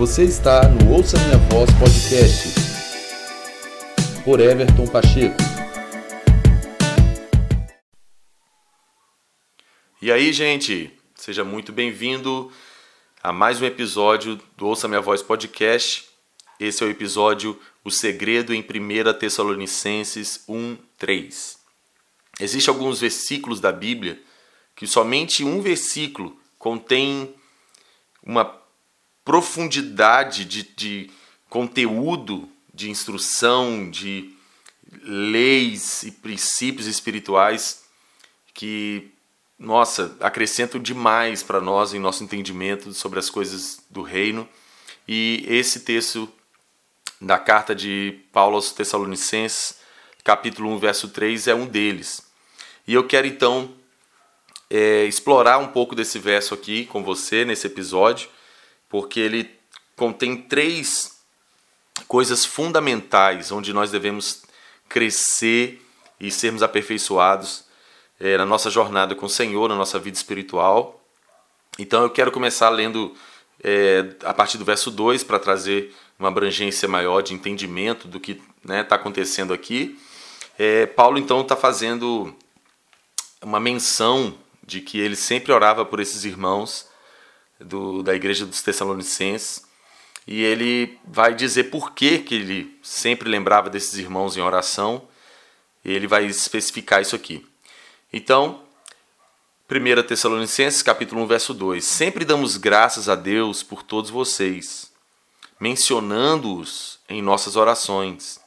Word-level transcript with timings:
Você 0.00 0.24
está 0.24 0.66
no 0.66 0.94
Ouça 0.94 1.18
Minha 1.18 1.36
Voz 1.50 1.68
Podcast 1.78 2.54
por 4.24 4.40
Everton 4.40 4.86
Pacheco. 4.86 5.36
E 10.00 10.10
aí, 10.10 10.32
gente, 10.32 10.90
seja 11.14 11.44
muito 11.44 11.70
bem-vindo 11.70 12.50
a 13.22 13.30
mais 13.30 13.60
um 13.60 13.66
episódio 13.66 14.40
do 14.56 14.68
Ouça 14.68 14.88
Minha 14.88 15.02
Voz 15.02 15.22
Podcast. 15.22 16.08
Esse 16.58 16.82
é 16.82 16.86
o 16.86 16.90
episódio 16.90 17.60
O 17.84 17.90
Segredo 17.90 18.54
em 18.54 18.62
1 18.62 19.18
Tessalonicenses 19.18 20.44
1, 20.48 20.78
3. 20.96 21.58
Existem 22.40 22.74
alguns 22.74 23.00
versículos 23.00 23.60
da 23.60 23.70
Bíblia 23.70 24.18
que 24.74 24.86
somente 24.86 25.44
um 25.44 25.60
versículo 25.60 26.40
contém 26.58 27.34
uma 28.22 28.59
profundidade 29.30 30.44
de, 30.44 30.64
de 30.64 31.10
conteúdo, 31.48 32.48
de 32.74 32.90
instrução, 32.90 33.88
de 33.88 34.34
leis 35.04 36.02
e 36.02 36.10
princípios 36.10 36.88
espirituais 36.88 37.84
que, 38.52 39.08
nossa, 39.56 40.16
acrescentam 40.18 40.82
demais 40.82 41.44
para 41.44 41.60
nós 41.60 41.94
em 41.94 42.00
nosso 42.00 42.24
entendimento 42.24 42.92
sobre 42.92 43.20
as 43.20 43.30
coisas 43.30 43.80
do 43.88 44.02
reino. 44.02 44.48
E 45.06 45.44
esse 45.46 45.78
texto 45.78 46.28
da 47.20 47.38
carta 47.38 47.72
de 47.72 48.18
Paulo 48.32 48.56
aos 48.56 48.72
Tessalonicenses, 48.72 49.76
capítulo 50.24 50.70
1, 50.70 50.78
verso 50.78 51.08
3, 51.08 51.46
é 51.46 51.54
um 51.54 51.66
deles. 51.66 52.20
E 52.84 52.94
eu 52.94 53.06
quero 53.06 53.28
então 53.28 53.72
é, 54.68 55.04
explorar 55.04 55.58
um 55.58 55.68
pouco 55.68 55.94
desse 55.94 56.18
verso 56.18 56.52
aqui 56.52 56.84
com 56.86 57.04
você 57.04 57.44
nesse 57.44 57.68
episódio 57.68 58.28
porque 58.90 59.20
ele 59.20 59.48
contém 59.96 60.36
três 60.36 61.18
coisas 62.06 62.44
fundamentais 62.44 63.52
onde 63.52 63.72
nós 63.72 63.90
devemos 63.90 64.42
crescer 64.88 65.80
e 66.18 66.30
sermos 66.30 66.62
aperfeiçoados 66.62 67.64
é, 68.18 68.36
na 68.36 68.44
nossa 68.44 68.68
jornada 68.68 69.14
com 69.14 69.26
o 69.26 69.30
Senhor, 69.30 69.68
na 69.68 69.76
nossa 69.76 69.98
vida 69.98 70.16
espiritual. 70.16 71.00
Então 71.78 72.02
eu 72.02 72.10
quero 72.10 72.32
começar 72.32 72.68
lendo 72.68 73.14
é, 73.62 74.14
a 74.24 74.34
partir 74.34 74.58
do 74.58 74.64
verso 74.64 74.90
2 74.90 75.22
para 75.24 75.38
trazer 75.38 75.94
uma 76.18 76.28
abrangência 76.28 76.88
maior 76.88 77.22
de 77.22 77.32
entendimento 77.32 78.08
do 78.08 78.20
que 78.20 78.32
está 78.32 78.44
né, 78.64 78.82
tá 78.82 78.96
acontecendo 78.96 79.54
aqui. 79.54 79.98
É, 80.58 80.84
Paulo 80.84 81.18
então 81.18 81.40
está 81.40 81.56
fazendo 81.56 82.34
uma 83.40 83.60
menção 83.60 84.34
de 84.66 84.80
que 84.80 84.98
ele 84.98 85.16
sempre 85.16 85.52
orava 85.52 85.84
por 85.84 86.00
esses 86.00 86.24
irmãos 86.24 86.90
do, 87.60 88.02
da 88.02 88.14
igreja 88.14 88.46
dos 88.46 88.62
Tessalonicenses. 88.62 89.64
E 90.26 90.42
ele 90.42 90.98
vai 91.04 91.34
dizer 91.34 91.64
por 91.64 91.92
que, 91.92 92.18
que 92.18 92.34
ele 92.34 92.78
sempre 92.82 93.28
lembrava 93.28 93.70
desses 93.70 93.94
irmãos 93.94 94.36
em 94.36 94.40
oração. 94.40 95.08
Ele 95.84 96.06
vai 96.06 96.26
especificar 96.26 97.00
isso 97.00 97.16
aqui. 97.16 97.46
Então, 98.12 98.62
1 99.70 100.02
Tessalonicenses 100.02 100.82
capítulo 100.82 101.22
1, 101.22 101.26
verso 101.26 101.54
2. 101.54 101.84
Sempre 101.84 102.24
damos 102.24 102.56
graças 102.56 103.08
a 103.08 103.14
Deus 103.14 103.62
por 103.62 103.82
todos 103.82 104.10
vocês, 104.10 104.90
mencionando-os 105.60 106.98
em 107.08 107.22
nossas 107.22 107.56
orações. 107.56 108.40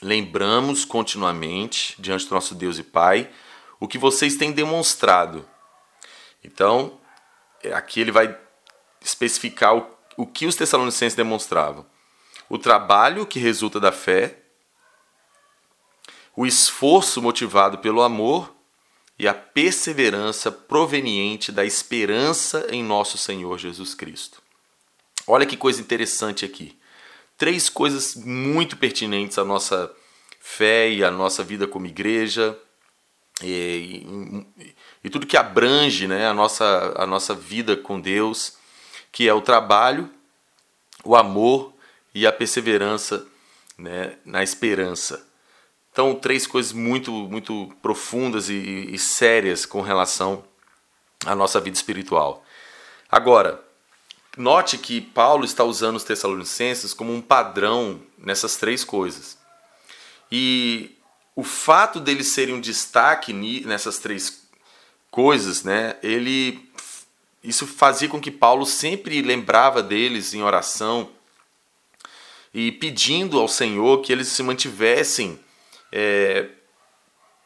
Lembramos 0.00 0.84
continuamente, 0.84 1.94
diante 1.98 2.26
do 2.26 2.34
nosso 2.34 2.56
Deus 2.56 2.76
e 2.76 2.82
Pai, 2.82 3.30
o 3.78 3.86
que 3.86 3.98
vocês 3.98 4.36
têm 4.36 4.50
demonstrado. 4.50 5.48
Então, 6.42 6.98
aqui 7.72 8.00
ele 8.00 8.12
vai 8.12 8.36
especificar 9.00 9.76
o, 9.76 9.86
o 10.16 10.26
que 10.26 10.46
os 10.46 10.56
Tessalonicenses 10.56 11.16
demonstravam: 11.16 11.86
o 12.48 12.58
trabalho 12.58 13.26
que 13.26 13.38
resulta 13.38 13.78
da 13.78 13.92
fé, 13.92 14.38
o 16.36 16.46
esforço 16.46 17.20
motivado 17.20 17.78
pelo 17.78 18.02
amor 18.02 18.54
e 19.18 19.28
a 19.28 19.34
perseverança 19.34 20.50
proveniente 20.50 21.52
da 21.52 21.64
esperança 21.64 22.66
em 22.70 22.82
nosso 22.82 23.18
Senhor 23.18 23.58
Jesus 23.58 23.94
Cristo. 23.94 24.42
Olha 25.26 25.46
que 25.46 25.56
coisa 25.56 25.80
interessante 25.80 26.44
aqui. 26.44 26.78
Três 27.36 27.68
coisas 27.68 28.16
muito 28.16 28.76
pertinentes 28.76 29.38
à 29.38 29.44
nossa 29.44 29.94
fé 30.40 30.90
e 30.90 31.04
à 31.04 31.10
nossa 31.10 31.44
vida 31.44 31.66
como 31.66 31.86
igreja, 31.86 32.58
e, 33.42 34.46
e, 35.02 35.10
tudo 35.10 35.26
que 35.26 35.36
abrange 35.36 36.06
né, 36.06 36.26
a, 36.28 36.34
nossa, 36.34 36.94
a 36.96 37.06
nossa 37.06 37.34
vida 37.34 37.76
com 37.76 38.00
Deus, 38.00 38.56
que 39.10 39.28
é 39.28 39.34
o 39.34 39.40
trabalho, 39.40 40.08
o 41.04 41.16
amor 41.16 41.72
e 42.14 42.26
a 42.26 42.32
perseverança 42.32 43.26
né, 43.76 44.16
na 44.24 44.42
esperança. 44.42 45.26
Então, 45.92 46.14
três 46.14 46.46
coisas 46.46 46.72
muito, 46.72 47.10
muito 47.12 47.74
profundas 47.82 48.48
e, 48.48 48.54
e 48.54 48.98
sérias 48.98 49.66
com 49.66 49.82
relação 49.82 50.44
à 51.26 51.34
nossa 51.34 51.60
vida 51.60 51.76
espiritual. 51.76 52.44
Agora, 53.10 53.62
note 54.36 54.78
que 54.78 55.00
Paulo 55.00 55.44
está 55.44 55.64
usando 55.64 55.96
os 55.96 56.04
Tessalonicenses 56.04 56.94
como 56.94 57.12
um 57.12 57.20
padrão 57.20 58.00
nessas 58.16 58.56
três 58.56 58.84
coisas. 58.84 59.36
E 60.30 60.96
o 61.34 61.42
fato 61.42 61.98
deles 61.98 62.32
serem 62.32 62.54
um 62.54 62.60
destaque 62.60 63.32
nessas 63.32 63.98
três 63.98 64.42
coisas, 65.10 65.62
né? 65.62 65.96
Ele 66.02 66.68
isso 67.42 67.66
fazia 67.66 68.08
com 68.08 68.20
que 68.20 68.30
Paulo 68.30 68.64
sempre 68.64 69.20
lembrava 69.20 69.82
deles 69.82 70.32
em 70.32 70.42
oração 70.42 71.10
e 72.54 72.70
pedindo 72.70 73.38
ao 73.38 73.48
Senhor 73.48 74.00
que 74.00 74.12
eles 74.12 74.28
se 74.28 74.42
mantivessem 74.42 75.40
é, 75.90 76.48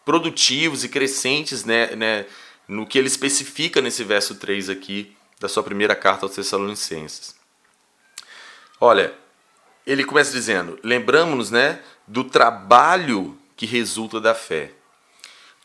produtivos 0.04 0.84
e 0.84 0.88
crescentes 0.88 1.64
né, 1.64 1.96
né, 1.96 2.26
no 2.68 2.86
que 2.86 2.98
ele 2.98 3.06
especifica 3.06 3.80
nesse 3.80 4.04
verso 4.04 4.34
3 4.34 4.68
aqui 4.68 5.16
da 5.40 5.48
sua 5.48 5.62
primeira 5.62 5.96
carta 5.96 6.26
aos 6.26 6.34
Tessalonicenses. 6.34 7.34
Olha, 8.78 9.14
ele 9.86 10.04
começa 10.04 10.32
dizendo: 10.32 10.78
lembramos-nos 10.82 11.50
né, 11.50 11.80
do 12.06 12.24
trabalho 12.24 13.38
que 13.56 13.66
resulta 13.66 14.20
da 14.20 14.34
fé. 14.34 14.72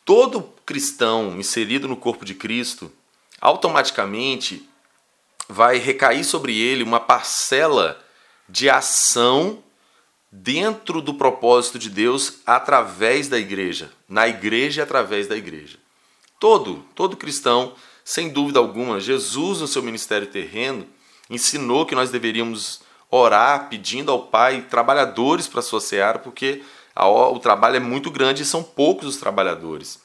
Todo 0.06 0.54
cristão 0.66 1.38
inserido 1.38 1.88
no 1.88 1.98
corpo 1.98 2.26
de 2.26 2.34
Cristo 2.34 2.92
automaticamente 3.40 4.68
vai 5.48 5.78
recair 5.78 6.24
sobre 6.24 6.58
ele 6.58 6.84
uma 6.84 7.00
parcela 7.00 8.00
de 8.48 8.70
ação 8.70 9.62
dentro 10.32 11.02
do 11.02 11.14
propósito 11.14 11.78
de 11.78 11.90
Deus 11.90 12.40
através 12.46 13.28
da 13.28 13.38
igreja, 13.38 13.92
na 14.08 14.28
igreja 14.28 14.82
e 14.82 14.84
através 14.84 15.28
da 15.28 15.36
igreja. 15.36 15.78
Todo, 16.40 16.86
todo 16.96 17.18
cristão, 17.18 17.76
sem 18.04 18.30
dúvida 18.30 18.60
alguma, 18.60 19.00
Jesus 19.00 19.60
no 19.60 19.68
seu 19.68 19.84
ministério 19.84 20.28
terreno 20.28 20.88
ensinou 21.30 21.86
que 21.86 21.96
nós 21.96 22.10
deveríamos 22.10 22.82
orar 23.10 23.68
pedindo 23.70 24.12
ao 24.12 24.28
Pai 24.28 24.62
trabalhadores 24.70 25.48
para 25.48 25.60
a 25.60 25.64
sua 25.64 25.82
seara, 25.82 26.18
porque 26.18 26.64
o 27.08 27.40
trabalho 27.40 27.78
é 27.78 27.80
muito 27.80 28.12
grande 28.12 28.44
e 28.44 28.46
são 28.46 28.62
poucos 28.62 29.08
os 29.08 29.18
trabalhadores. 29.18 30.00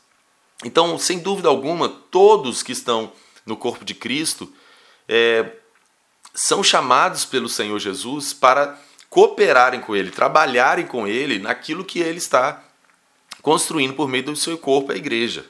Então, 0.65 0.99
sem 0.99 1.19
dúvida 1.19 1.49
alguma, 1.49 1.89
todos 1.89 2.63
que 2.63 2.73
estão 2.73 3.13
no 3.45 3.57
corpo 3.57 3.85
de 3.85 3.95
Cristo 3.95 4.53
é, 5.09 5.53
são 6.35 6.63
chamados 6.63 7.25
pelo 7.25 7.49
Senhor 7.49 7.79
Jesus 7.79 8.33
para 8.33 8.79
cooperarem 9.11 9.81
com 9.81 9.95
Ele, 9.95 10.11
trabalharem 10.11 10.87
com 10.87 11.07
Ele 11.07 11.39
naquilo 11.39 11.85
que 11.85 12.01
Ele 12.01 12.19
está 12.19 12.63
construindo 13.43 13.95
por 13.95 14.09
meio 14.09 14.25
do 14.25 14.37
seu 14.37 14.59
corpo, 14.59 14.93
a 14.93 14.97
igreja. 14.97 15.47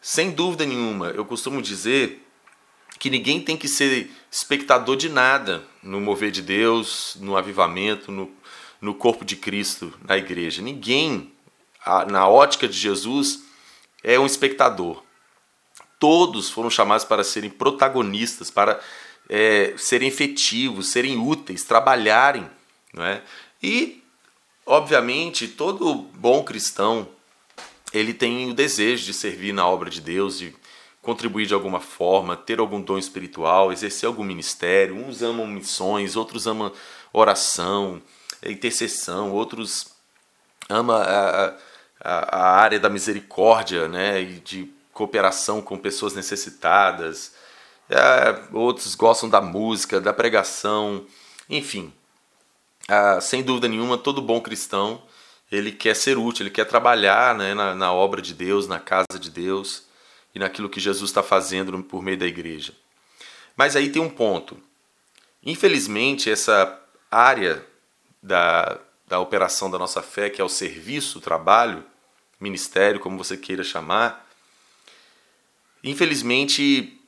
Sem 0.00 0.30
dúvida 0.30 0.64
nenhuma, 0.64 1.08
eu 1.08 1.24
costumo 1.24 1.60
dizer 1.60 2.26
que 2.98 3.10
ninguém 3.10 3.40
tem 3.40 3.56
que 3.56 3.68
ser 3.68 4.10
espectador 4.30 4.96
de 4.96 5.08
nada 5.08 5.64
no 5.82 6.00
mover 6.00 6.30
de 6.30 6.40
Deus, 6.40 7.16
no 7.20 7.36
avivamento, 7.36 8.10
no, 8.10 8.30
no 8.84 8.94
corpo 8.94 9.24
de 9.24 9.34
Cristo, 9.34 9.92
na 10.06 10.16
igreja. 10.16 10.60
Ninguém, 10.60 11.32
na 12.08 12.28
ótica 12.28 12.68
de 12.68 12.76
Jesus, 12.76 13.42
é 14.02 14.18
um 14.20 14.26
espectador. 14.26 15.02
Todos 15.98 16.50
foram 16.50 16.68
chamados 16.68 17.04
para 17.04 17.24
serem 17.24 17.48
protagonistas, 17.48 18.50
para 18.50 18.78
é, 19.28 19.74
serem 19.78 20.08
efetivos, 20.08 20.90
serem 20.90 21.16
úteis, 21.18 21.64
trabalharem. 21.64 22.48
Não 22.92 23.04
é? 23.04 23.22
E, 23.62 24.02
obviamente, 24.66 25.48
todo 25.48 25.94
bom 25.94 26.44
cristão 26.44 27.08
ele 27.92 28.12
tem 28.12 28.50
o 28.50 28.54
desejo 28.54 29.06
de 29.06 29.14
servir 29.14 29.54
na 29.54 29.66
obra 29.66 29.88
de 29.88 30.00
Deus, 30.00 30.36
de 30.38 30.54
contribuir 31.00 31.46
de 31.46 31.54
alguma 31.54 31.80
forma, 31.80 32.36
ter 32.36 32.58
algum 32.58 32.80
dom 32.80 32.98
espiritual, 32.98 33.72
exercer 33.72 34.06
algum 34.06 34.24
ministério. 34.24 34.96
Uns 34.96 35.22
amam 35.22 35.46
missões, 35.46 36.16
outros 36.16 36.46
amam 36.46 36.72
oração, 37.12 38.02
intercessão, 38.50 39.32
outros 39.32 39.88
ama 40.68 40.98
a, 41.02 41.54
a, 42.00 42.38
a 42.38 42.50
área 42.56 42.80
da 42.80 42.88
misericórdia, 42.88 43.88
né, 43.88 44.20
e 44.20 44.40
de 44.40 44.70
cooperação 44.92 45.60
com 45.60 45.78
pessoas 45.78 46.14
necessitadas. 46.14 47.34
É, 47.88 48.56
outros 48.56 48.94
gostam 48.94 49.28
da 49.28 49.40
música, 49.40 50.00
da 50.00 50.12
pregação, 50.12 51.06
enfim. 51.48 51.92
Ah, 52.88 53.20
sem 53.20 53.42
dúvida 53.42 53.68
nenhuma, 53.68 53.98
todo 53.98 54.22
bom 54.22 54.40
cristão 54.40 55.02
ele 55.50 55.72
quer 55.72 55.94
ser 55.94 56.18
útil, 56.18 56.44
ele 56.44 56.50
quer 56.50 56.64
trabalhar 56.64 57.34
né, 57.34 57.54
na, 57.54 57.74
na 57.74 57.92
obra 57.92 58.20
de 58.20 58.34
Deus, 58.34 58.66
na 58.66 58.78
casa 58.78 59.18
de 59.18 59.30
Deus 59.30 59.84
e 60.34 60.38
naquilo 60.38 60.68
que 60.68 60.80
Jesus 60.80 61.10
está 61.10 61.22
fazendo 61.22 61.82
por 61.82 62.02
meio 62.02 62.18
da 62.18 62.26
igreja. 62.26 62.72
Mas 63.56 63.76
aí 63.76 63.90
tem 63.90 64.02
um 64.02 64.10
ponto. 64.10 64.56
Infelizmente, 65.44 66.30
essa 66.30 66.80
área 67.10 67.64
da, 68.24 68.80
da 69.06 69.20
operação 69.20 69.70
da 69.70 69.78
nossa 69.78 70.00
fé, 70.00 70.30
que 70.30 70.40
é 70.40 70.44
o 70.44 70.48
serviço, 70.48 71.18
o 71.18 71.20
trabalho, 71.20 71.84
ministério, 72.40 72.98
como 72.98 73.18
você 73.18 73.36
queira 73.36 73.62
chamar, 73.62 74.26
infelizmente 75.82 76.98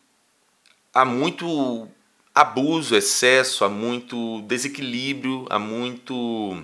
há 0.92 1.04
muito 1.04 1.88
abuso, 2.34 2.94
excesso, 2.94 3.64
há 3.64 3.68
muito 3.68 4.42
desequilíbrio, 4.42 5.46
há 5.48 5.58
muito 5.58 6.62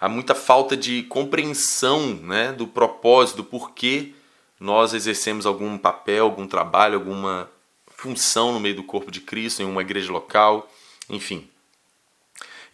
há 0.00 0.08
muita 0.08 0.34
falta 0.34 0.76
de 0.76 1.02
compreensão, 1.04 2.14
né, 2.14 2.52
do 2.52 2.66
propósito, 2.66 3.38
do 3.38 3.44
porquê 3.44 4.14
nós 4.58 4.94
exercemos 4.94 5.44
algum 5.44 5.76
papel, 5.76 6.24
algum 6.24 6.46
trabalho, 6.46 6.94
alguma 6.94 7.50
função 7.96 8.52
no 8.52 8.60
meio 8.60 8.76
do 8.76 8.84
corpo 8.84 9.10
de 9.10 9.20
Cristo, 9.20 9.60
em 9.60 9.64
uma 9.64 9.82
igreja 9.82 10.12
local, 10.12 10.70
enfim. 11.08 11.51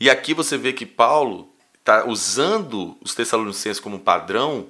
E 0.01 0.09
aqui 0.09 0.33
você 0.33 0.57
vê 0.57 0.73
que 0.73 0.87
Paulo 0.87 1.53
está 1.79 2.07
usando 2.07 2.97
os 3.01 3.15
Tessalonicenses 3.15 3.81
como 3.81 3.99
padrão 3.99 4.69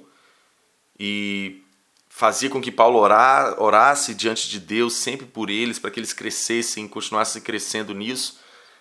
e 0.99 1.61
fazia 2.07 2.49
com 2.49 2.61
que 2.61 2.71
Paulo 2.71 2.99
orar, 2.99 3.61
orasse 3.61 4.13
diante 4.13 4.49
de 4.49 4.59
Deus 4.59 4.93
sempre 4.95 5.25
por 5.25 5.49
eles, 5.49 5.79
para 5.79 5.91
que 5.91 5.99
eles 5.99 6.13
crescessem, 6.13 6.87
continuassem 6.87 7.41
crescendo 7.41 7.93
nisso, 7.93 8.39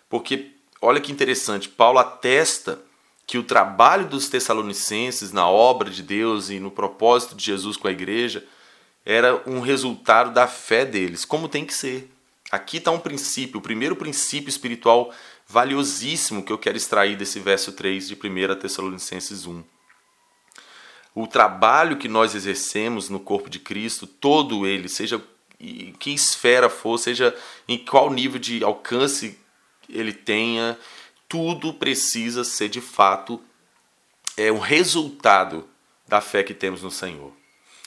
porque 0.08 0.52
olha 0.80 1.00
que 1.00 1.12
interessante, 1.12 1.68
Paulo 1.68 1.98
atesta 1.98 2.80
que 3.26 3.36
o 3.36 3.44
trabalho 3.44 4.06
dos 4.06 4.28
Tessalonicenses 4.28 5.32
na 5.32 5.48
obra 5.48 5.90
de 5.90 6.02
Deus 6.02 6.48
e 6.48 6.58
no 6.58 6.70
propósito 6.70 7.36
de 7.36 7.44
Jesus 7.44 7.76
com 7.76 7.86
a 7.86 7.92
igreja 7.92 8.42
era 9.04 9.42
um 9.46 9.60
resultado 9.60 10.32
da 10.32 10.46
fé 10.46 10.84
deles, 10.84 11.24
como 11.24 11.48
tem 11.48 11.64
que 11.64 11.74
ser. 11.74 12.10
Aqui 12.50 12.78
está 12.78 12.90
um 12.90 12.98
princípio, 12.98 13.58
o 13.58 13.62
primeiro 13.62 13.94
princípio 13.94 14.48
espiritual 14.48 15.12
valiosíssimo 15.48 16.42
que 16.42 16.52
eu 16.52 16.58
quero 16.58 16.76
extrair 16.76 17.16
desse 17.16 17.40
verso 17.40 17.72
3 17.72 18.08
de 18.08 18.14
1 18.14 18.54
Tessalonicenses 18.56 19.46
1. 19.46 19.64
O 21.14 21.26
trabalho 21.26 21.96
que 21.96 22.06
nós 22.06 22.34
exercemos 22.34 23.08
no 23.08 23.18
corpo 23.18 23.48
de 23.48 23.58
Cristo, 23.58 24.06
todo 24.06 24.66
ele, 24.66 24.88
seja 24.88 25.22
em 25.58 25.92
que 25.92 26.10
esfera 26.10 26.68
for, 26.68 26.98
seja 26.98 27.34
em 27.66 27.78
qual 27.78 28.10
nível 28.10 28.38
de 28.38 28.62
alcance 28.62 29.38
ele 29.88 30.12
tenha, 30.12 30.78
tudo 31.28 31.74
precisa 31.74 32.44
ser 32.44 32.68
de 32.68 32.80
fato 32.80 33.42
é 34.36 34.52
um 34.52 34.60
resultado 34.60 35.68
da 36.06 36.20
fé 36.20 36.44
que 36.44 36.54
temos 36.54 36.82
no 36.82 36.90
Senhor. 36.90 37.32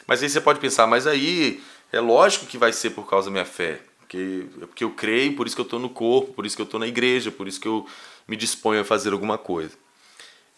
Mas 0.06 0.22
aí 0.22 0.30
você 0.30 0.42
pode 0.42 0.60
pensar, 0.60 0.86
mas 0.86 1.08
aí 1.08 1.64
é 1.92 2.00
lógico 2.02 2.46
que 2.46 2.58
vai 2.58 2.74
ser 2.74 2.90
por 2.90 3.08
causa 3.10 3.28
da 3.28 3.32
minha 3.32 3.46
fé. 3.46 3.82
Porque, 4.12 4.46
é 4.62 4.66
porque 4.66 4.84
eu 4.84 4.92
creio, 4.92 5.38
por 5.38 5.48
isso 5.48 5.56
que 5.56 5.62
eu 5.62 5.64
estou 5.64 5.80
no 5.80 5.90
corpo, 5.90 6.34
por 6.34 6.46
isso 6.46 6.54
que 6.54 6.62
eu 6.62 6.66
estou 6.66 6.78
na 6.78 6.86
igreja, 6.86 7.32
por 7.32 7.48
isso 7.48 7.62
que 7.62 7.68
eu 7.68 7.88
me 8.28 8.36
disponho 8.36 8.82
a 8.82 8.84
fazer 8.84 9.14
alguma 9.14 9.38
coisa. 9.38 9.72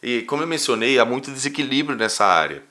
E 0.01 0.23
como 0.23 0.41
eu 0.41 0.47
mencionei, 0.47 0.97
há 0.97 1.05
muito 1.05 1.29
desequilíbrio 1.29 1.95
nessa 1.95 2.25
área. 2.25 2.63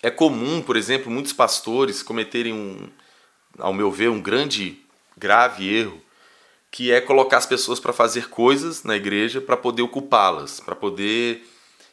É 0.00 0.08
comum, 0.08 0.62
por 0.62 0.76
exemplo, 0.76 1.10
muitos 1.10 1.32
pastores 1.32 2.04
cometerem 2.04 2.52
um, 2.52 2.88
ao 3.58 3.74
meu 3.74 3.90
ver, 3.90 4.08
um 4.08 4.20
grande, 4.20 4.78
grave 5.16 5.74
erro, 5.74 6.00
que 6.70 6.92
é 6.92 7.00
colocar 7.00 7.38
as 7.38 7.46
pessoas 7.46 7.80
para 7.80 7.92
fazer 7.92 8.28
coisas 8.28 8.84
na 8.84 8.94
igreja 8.94 9.40
para 9.40 9.56
poder 9.56 9.82
ocupá-las, 9.82 10.60
para 10.60 10.76
poder 10.76 11.44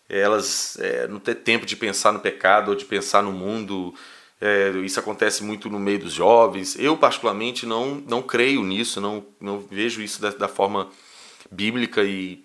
elas 0.08 0.78
é, 0.80 1.08
não 1.08 1.20
ter 1.20 1.36
tempo 1.36 1.66
de 1.66 1.76
pensar 1.76 2.12
no 2.12 2.20
pecado 2.20 2.70
ou 2.70 2.76
de 2.76 2.86
pensar 2.86 3.24
no 3.24 3.32
mundo 3.32 3.96
é, 4.46 4.72
isso 4.80 5.00
acontece 5.00 5.42
muito 5.42 5.70
no 5.70 5.80
meio 5.80 6.00
dos 6.00 6.12
jovens. 6.12 6.78
Eu, 6.78 6.98
particularmente, 6.98 7.66
não, 7.66 7.96
não 7.96 8.22
creio 8.22 8.62
nisso, 8.62 9.00
não, 9.00 9.26
não 9.40 9.58
vejo 9.58 10.02
isso 10.02 10.22
da, 10.22 10.32
da 10.32 10.50
forma 10.50 10.90
bíblica 11.50 12.04
e 12.04 12.44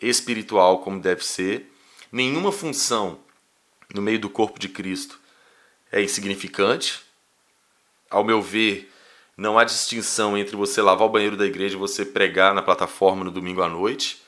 espiritual 0.00 0.80
como 0.80 0.98
deve 0.98 1.24
ser. 1.24 1.72
Nenhuma 2.10 2.50
função 2.50 3.20
no 3.94 4.02
meio 4.02 4.18
do 4.18 4.28
corpo 4.28 4.58
de 4.58 4.68
Cristo 4.68 5.20
é 5.92 6.02
insignificante. 6.02 7.00
Ao 8.10 8.24
meu 8.24 8.42
ver, 8.42 8.92
não 9.36 9.56
há 9.56 9.62
distinção 9.62 10.36
entre 10.36 10.56
você 10.56 10.82
lavar 10.82 11.06
o 11.06 11.10
banheiro 11.10 11.36
da 11.36 11.46
igreja 11.46 11.76
e 11.76 11.78
você 11.78 12.04
pregar 12.04 12.54
na 12.54 12.62
plataforma 12.62 13.22
no 13.22 13.30
domingo 13.30 13.62
à 13.62 13.68
noite. 13.68 14.20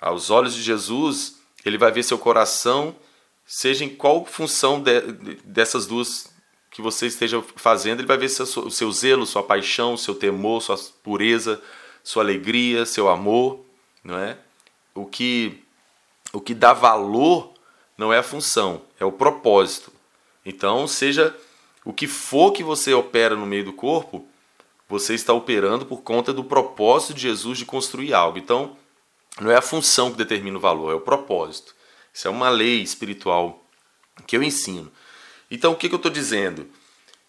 Aos 0.00 0.30
olhos 0.30 0.54
de 0.54 0.62
Jesus, 0.62 1.42
ele 1.62 1.76
vai 1.76 1.92
ver 1.92 2.04
seu 2.04 2.16
coração, 2.16 2.96
seja 3.44 3.84
em 3.84 3.90
qual 3.90 4.24
função 4.24 4.80
de, 4.80 5.02
dessas 5.44 5.86
duas 5.86 6.32
que 6.74 6.82
você 6.82 7.06
esteja 7.06 7.40
fazendo, 7.54 8.00
ele 8.00 8.08
vai 8.08 8.18
ver 8.18 8.26
o 8.26 8.70
seu 8.70 8.90
zelo, 8.90 9.24
sua 9.24 9.44
paixão, 9.44 9.96
seu 9.96 10.12
temor, 10.12 10.60
sua 10.60 10.76
pureza, 11.04 11.62
sua 12.02 12.24
alegria, 12.24 12.84
seu 12.84 13.08
amor, 13.08 13.64
não 14.02 14.18
é? 14.18 14.36
O 14.92 15.06
que 15.06 15.62
o 16.32 16.40
que 16.40 16.52
dá 16.52 16.72
valor 16.72 17.54
não 17.96 18.12
é 18.12 18.18
a 18.18 18.24
função, 18.24 18.82
é 18.98 19.04
o 19.04 19.12
propósito. 19.12 19.92
Então, 20.44 20.88
seja 20.88 21.32
o 21.84 21.92
que 21.92 22.08
for 22.08 22.50
que 22.50 22.64
você 22.64 22.92
opera 22.92 23.36
no 23.36 23.46
meio 23.46 23.66
do 23.66 23.72
corpo, 23.72 24.26
você 24.88 25.14
está 25.14 25.32
operando 25.32 25.86
por 25.86 26.02
conta 26.02 26.32
do 26.32 26.42
propósito 26.42 27.14
de 27.14 27.20
Jesus 27.20 27.56
de 27.56 27.64
construir 27.64 28.12
algo. 28.12 28.36
Então, 28.36 28.76
não 29.40 29.48
é 29.48 29.54
a 29.54 29.62
função 29.62 30.10
que 30.10 30.18
determina 30.18 30.58
o 30.58 30.60
valor, 30.60 30.90
é 30.90 30.96
o 30.96 31.00
propósito. 31.00 31.72
Isso 32.12 32.26
é 32.26 32.30
uma 32.32 32.48
lei 32.48 32.82
espiritual 32.82 33.64
que 34.26 34.36
eu 34.36 34.42
ensino. 34.42 34.90
Então 35.54 35.72
o 35.72 35.76
que, 35.76 35.88
que 35.88 35.94
eu 35.94 35.98
estou 35.98 36.10
dizendo? 36.10 36.66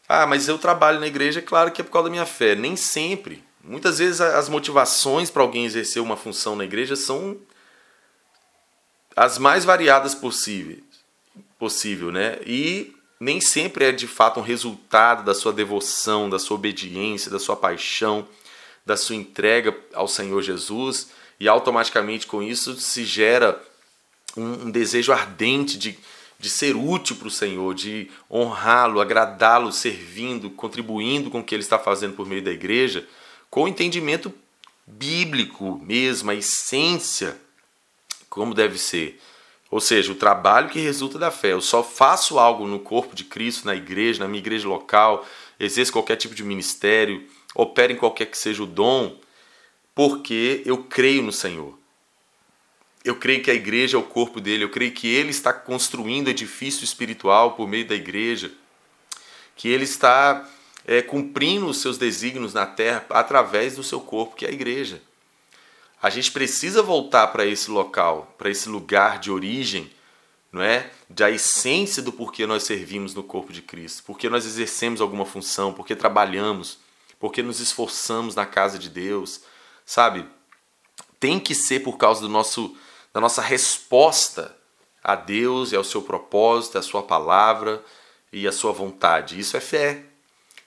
Ah, 0.07 0.25
mas 0.25 0.47
eu 0.47 0.57
trabalho 0.57 0.99
na 0.99 1.07
igreja, 1.07 1.39
é 1.39 1.43
claro 1.43 1.71
que 1.71 1.81
é 1.81 1.83
por 1.83 1.91
causa 1.91 2.07
da 2.07 2.11
minha 2.11 2.25
fé. 2.25 2.55
Nem 2.55 2.75
sempre. 2.75 3.43
Muitas 3.63 3.99
vezes 3.99 4.21
as 4.21 4.49
motivações 4.49 5.29
para 5.29 5.41
alguém 5.41 5.65
exercer 5.65 6.01
uma 6.01 6.17
função 6.17 6.55
na 6.55 6.63
igreja 6.63 6.95
são 6.95 7.37
as 9.15 9.37
mais 9.37 9.63
variadas 9.63 10.13
possíveis, 10.13 10.83
possível, 11.57 12.11
né? 12.11 12.37
E 12.45 12.93
nem 13.19 13.39
sempre 13.39 13.85
é 13.85 13.91
de 13.91 14.07
fato 14.07 14.39
um 14.39 14.43
resultado 14.43 15.23
da 15.23 15.33
sua 15.33 15.53
devoção, 15.53 16.29
da 16.29 16.37
sua 16.37 16.55
obediência, 16.55 17.31
da 17.31 17.39
sua 17.39 17.55
paixão, 17.55 18.27
da 18.85 18.97
sua 18.97 19.15
entrega 19.15 19.75
ao 19.93 20.07
Senhor 20.07 20.41
Jesus, 20.41 21.09
e 21.39 21.47
automaticamente 21.47 22.27
com 22.27 22.43
isso 22.43 22.79
se 22.79 23.03
gera 23.03 23.59
um, 24.35 24.65
um 24.65 24.71
desejo 24.71 25.11
ardente 25.11 25.77
de 25.77 25.97
de 26.45 26.51
ser 26.51 26.75
útil 26.75 27.15
para 27.15 27.27
o 27.27 27.31
Senhor, 27.31 27.73
de 27.73 28.07
honrá-lo, 28.29 29.01
agradá-lo, 29.01 29.71
servindo, 29.71 30.51
contribuindo 30.51 31.31
com 31.31 31.39
o 31.39 31.43
que 31.43 31.55
ele 31.55 31.63
está 31.63 31.79
fazendo 31.79 32.13
por 32.13 32.27
meio 32.27 32.43
da 32.43 32.51
igreja, 32.51 33.07
com 33.49 33.63
o 33.63 33.67
entendimento 33.67 34.31
bíblico 34.85 35.79
mesmo, 35.83 36.29
a 36.29 36.35
essência, 36.35 37.35
como 38.29 38.53
deve 38.53 38.77
ser. 38.77 39.19
Ou 39.71 39.81
seja, 39.81 40.11
o 40.11 40.15
trabalho 40.15 40.69
que 40.69 40.79
resulta 40.79 41.17
da 41.17 41.31
fé. 41.31 41.53
Eu 41.53 41.61
só 41.61 41.81
faço 41.81 42.37
algo 42.37 42.67
no 42.67 42.79
corpo 42.79 43.15
de 43.15 43.23
Cristo, 43.23 43.65
na 43.65 43.75
igreja, 43.75 44.19
na 44.19 44.27
minha 44.27 44.39
igreja 44.39 44.67
local, 44.67 45.25
exerço 45.59 45.91
qualquer 45.91 46.15
tipo 46.15 46.35
de 46.35 46.43
ministério, 46.43 47.27
opero 47.55 47.91
em 47.91 47.97
qualquer 47.97 48.27
que 48.27 48.37
seja 48.37 48.61
o 48.61 48.67
dom, 48.67 49.19
porque 49.95 50.61
eu 50.63 50.77
creio 50.77 51.23
no 51.23 51.31
Senhor. 51.31 51.75
Eu 53.05 53.15
creio 53.15 53.43
que 53.43 53.51
a 53.51 53.53
igreja 53.53 53.97
é 53.97 53.99
o 53.99 54.03
corpo 54.03 54.41
dele, 54.41 54.63
eu 54.63 54.69
creio 54.69 54.91
que 54.91 55.07
ele 55.07 55.29
está 55.29 55.53
construindo 55.53 56.27
edifício 56.27 56.83
espiritual 56.83 57.51
por 57.51 57.67
meio 57.67 57.87
da 57.87 57.93
igreja, 57.93 58.51
que 59.55 59.69
ele 59.69 59.83
está 59.83 60.49
é, 60.87 61.03
cumprindo 61.03 61.67
os 61.67 61.77
seus 61.77 61.99
desígnios 61.99 62.51
na 62.51 62.65
terra 62.65 63.05
através 63.11 63.75
do 63.75 63.83
seu 63.83 64.01
corpo, 64.01 64.35
que 64.35 64.43
é 64.43 64.49
a 64.49 64.51
igreja. 64.51 65.03
A 66.01 66.09
gente 66.09 66.31
precisa 66.31 66.81
voltar 66.81 67.27
para 67.27 67.45
esse 67.45 67.69
local, 67.69 68.33
para 68.39 68.49
esse 68.49 68.67
lugar 68.67 69.19
de 69.19 69.31
origem, 69.31 69.91
não 70.51 70.63
é? 70.63 70.89
Da 71.07 71.29
essência 71.29 72.01
do 72.01 72.11
porquê 72.11 72.47
nós 72.47 72.63
servimos 72.63 73.13
no 73.13 73.21
corpo 73.21 73.53
de 73.53 73.61
Cristo, 73.61 74.01
porque 74.03 74.29
nós 74.29 74.47
exercemos 74.47 74.99
alguma 74.99 75.27
função, 75.27 75.71
porque 75.71 75.95
trabalhamos, 75.95 76.79
porque 77.19 77.43
nos 77.43 77.59
esforçamos 77.59 78.33
na 78.33 78.47
casa 78.47 78.79
de 78.79 78.89
Deus, 78.89 79.41
sabe? 79.85 80.25
Tem 81.19 81.39
que 81.39 81.53
ser 81.53 81.81
por 81.81 81.97
causa 81.97 82.21
do 82.21 82.29
nosso 82.29 82.75
da 83.15 83.21
nossa 83.21 83.41
resposta 83.41 84.53
a 85.01 85.15
Deus 85.15 85.71
e 85.71 85.75
ao 85.77 85.85
seu 85.85 86.01
propósito, 86.01 86.77
à 86.77 86.81
sua 86.81 87.01
palavra 87.01 87.81
e 88.29 88.45
à 88.45 88.51
sua 88.51 88.73
vontade. 88.73 89.39
Isso 89.39 89.55
é 89.55 89.61
fé. 89.61 90.03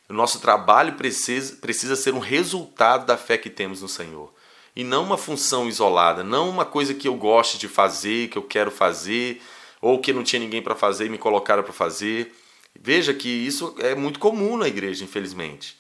O 0.09 0.15
nosso 0.15 0.41
trabalho 0.41 0.95
precisa, 0.95 1.57
precisa 1.57 1.95
ser 1.95 2.15
um 2.15 2.19
resultado 2.19 3.05
da 3.05 3.19
fé 3.19 3.37
que 3.37 3.51
temos 3.51 3.83
no 3.83 3.89
Senhor. 3.89 4.33
E 4.75 4.83
não 4.83 5.05
uma 5.05 5.19
função 5.19 5.69
isolada, 5.69 6.25
não 6.25 6.49
uma 6.49 6.65
coisa 6.65 6.95
que 6.95 7.07
eu 7.07 7.17
goste 7.17 7.59
de 7.59 7.69
fazer, 7.69 8.31
que 8.31 8.39
eu 8.39 8.43
quero 8.43 8.71
fazer, 8.71 9.43
ou 9.79 10.01
que 10.01 10.15
não 10.15 10.25
tinha 10.25 10.41
ninguém 10.41 10.63
para 10.63 10.75
fazer 10.75 11.05
e 11.05 11.11
me 11.11 11.19
colocaram 11.19 11.63
para 11.63 11.75
fazer. 11.75 12.35
Veja 12.81 13.13
que 13.13 13.29
isso 13.29 13.75
é 13.79 13.95
muito 13.95 14.19
comum 14.19 14.57
na 14.57 14.69
igreja, 14.69 15.05
infelizmente. 15.05 15.77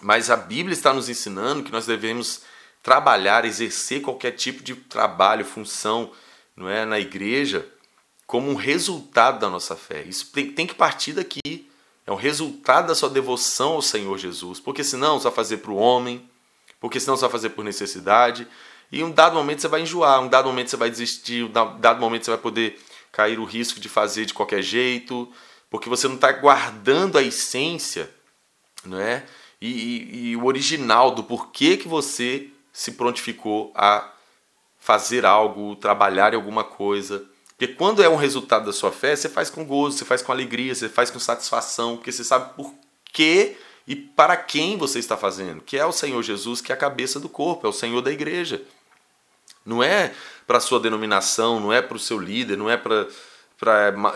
Mas 0.00 0.30
a 0.30 0.36
Bíblia 0.36 0.72
está 0.72 0.94
nos 0.94 1.10
ensinando 1.10 1.62
que 1.62 1.72
nós 1.72 1.84
devemos 1.84 2.40
trabalhar, 2.84 3.46
exercer 3.46 4.02
qualquer 4.02 4.32
tipo 4.32 4.62
de 4.62 4.76
trabalho, 4.76 5.42
função, 5.42 6.12
não 6.54 6.68
é, 6.68 6.84
na 6.84 7.00
igreja, 7.00 7.66
como 8.26 8.50
um 8.50 8.54
resultado 8.54 9.40
da 9.40 9.48
nossa 9.48 9.74
fé. 9.74 10.02
Isso 10.02 10.30
tem, 10.30 10.52
tem 10.52 10.66
que 10.66 10.74
partir 10.74 11.14
daqui. 11.14 11.70
É 12.06 12.12
o 12.12 12.14
resultado 12.14 12.88
da 12.88 12.94
sua 12.94 13.08
devoção 13.08 13.72
ao 13.72 13.82
Senhor 13.82 14.18
Jesus. 14.18 14.60
Porque 14.60 14.84
senão 14.84 15.18
você 15.18 15.24
vai 15.24 15.32
fazer 15.32 15.56
para 15.56 15.70
o 15.70 15.76
homem, 15.76 16.28
porque 16.78 17.00
senão 17.00 17.16
você 17.16 17.22
vai 17.22 17.30
fazer 17.30 17.50
por 17.50 17.64
necessidade. 17.64 18.46
E 18.92 19.02
um 19.02 19.10
dado 19.10 19.34
momento 19.34 19.62
você 19.62 19.68
vai 19.68 19.80
enjoar, 19.80 20.20
um 20.20 20.28
dado 20.28 20.46
momento 20.46 20.68
você 20.68 20.76
vai 20.76 20.90
desistir, 20.90 21.42
um 21.42 21.50
dado 21.50 21.98
momento 21.98 22.26
você 22.26 22.32
vai 22.32 22.40
poder 22.40 22.78
cair 23.10 23.38
o 23.38 23.44
risco 23.44 23.80
de 23.80 23.88
fazer 23.88 24.26
de 24.26 24.34
qualquer 24.34 24.60
jeito, 24.60 25.32
porque 25.70 25.88
você 25.88 26.06
não 26.06 26.16
está 26.16 26.30
guardando 26.32 27.16
a 27.16 27.22
essência, 27.22 28.10
não 28.84 29.00
é? 29.00 29.24
E, 29.58 29.70
e, 29.70 30.28
e, 30.28 30.36
o 30.36 30.44
original 30.44 31.12
do 31.12 31.24
porquê 31.24 31.78
que 31.78 31.88
você 31.88 32.50
se 32.74 32.90
prontificou 32.92 33.72
a 33.72 34.10
fazer 34.80 35.24
algo, 35.24 35.76
trabalhar 35.76 36.34
em 36.34 36.36
alguma 36.36 36.64
coisa. 36.64 37.24
Porque 37.56 37.68
quando 37.68 38.02
é 38.02 38.08
um 38.08 38.16
resultado 38.16 38.66
da 38.66 38.72
sua 38.72 38.90
fé, 38.90 39.14
você 39.14 39.28
faz 39.28 39.48
com 39.48 39.64
gozo, 39.64 39.96
você 39.96 40.04
faz 40.04 40.20
com 40.20 40.32
alegria, 40.32 40.74
você 40.74 40.88
faz 40.88 41.08
com 41.08 41.20
satisfação, 41.20 41.96
porque 41.96 42.10
você 42.10 42.24
sabe 42.24 42.52
por 42.54 42.74
que 43.12 43.56
e 43.86 43.94
para 43.94 44.36
quem 44.36 44.76
você 44.76 44.98
está 44.98 45.16
fazendo, 45.16 45.60
que 45.60 45.78
é 45.78 45.86
o 45.86 45.92
Senhor 45.92 46.20
Jesus, 46.20 46.60
que 46.60 46.72
é 46.72 46.74
a 46.74 46.78
cabeça 46.78 47.20
do 47.20 47.28
corpo, 47.28 47.64
é 47.64 47.70
o 47.70 47.72
Senhor 47.72 48.02
da 48.02 48.10
igreja. 48.10 48.60
Não 49.64 49.80
é 49.80 50.12
para 50.44 50.58
a 50.58 50.60
sua 50.60 50.80
denominação, 50.80 51.60
não 51.60 51.72
é 51.72 51.80
para 51.80 51.96
o 51.96 52.00
seu 52.00 52.18
líder, 52.18 52.56
não 52.56 52.68
é 52.68 52.76
para 52.76 53.06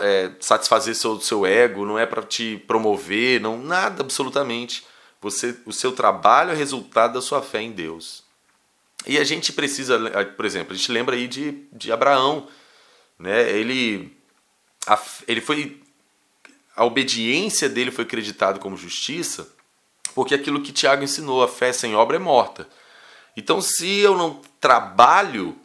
é, 0.01 0.31
satisfazer 0.41 0.95
seu, 0.95 1.19
seu 1.21 1.45
ego, 1.45 1.85
não 1.85 1.97
é 1.97 2.05
para 2.05 2.23
te 2.23 2.57
promover, 2.67 3.39
não 3.39 3.57
nada 3.57 4.03
absolutamente. 4.03 4.85
Você, 5.21 5.57
o 5.65 5.71
seu 5.71 5.93
trabalho 5.93 6.51
é 6.51 6.55
resultado 6.55 7.13
da 7.13 7.21
sua 7.21 7.41
fé 7.41 7.61
em 7.61 7.71
Deus. 7.71 8.27
E 9.09 9.17
a 9.17 9.23
gente 9.23 9.51
precisa, 9.51 9.97
por 10.37 10.45
exemplo, 10.45 10.71
a 10.71 10.75
gente 10.75 10.91
lembra 10.91 11.15
aí 11.15 11.27
de, 11.27 11.63
de 11.73 11.91
Abraão, 11.91 12.47
né? 13.17 13.49
Ele, 13.49 14.15
a, 14.85 15.01
ele 15.27 15.41
foi, 15.41 15.81
a 16.75 16.85
obediência 16.85 17.67
dele 17.67 17.89
foi 17.89 18.03
acreditado 18.03 18.59
como 18.59 18.77
justiça, 18.77 19.51
porque 20.13 20.35
aquilo 20.35 20.61
que 20.61 20.71
Tiago 20.71 21.03
ensinou, 21.03 21.41
a 21.41 21.47
fé 21.47 21.73
sem 21.73 21.95
obra 21.95 22.17
é 22.17 22.19
morta. 22.19 22.69
Então, 23.35 23.59
se 23.59 23.97
eu 23.97 24.15
não 24.15 24.43
trabalho 24.61 25.57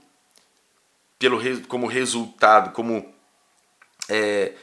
pelo, 1.18 1.38
como 1.66 1.86
resultado, 1.86 2.72
como 2.72 3.14
é, 4.08 4.54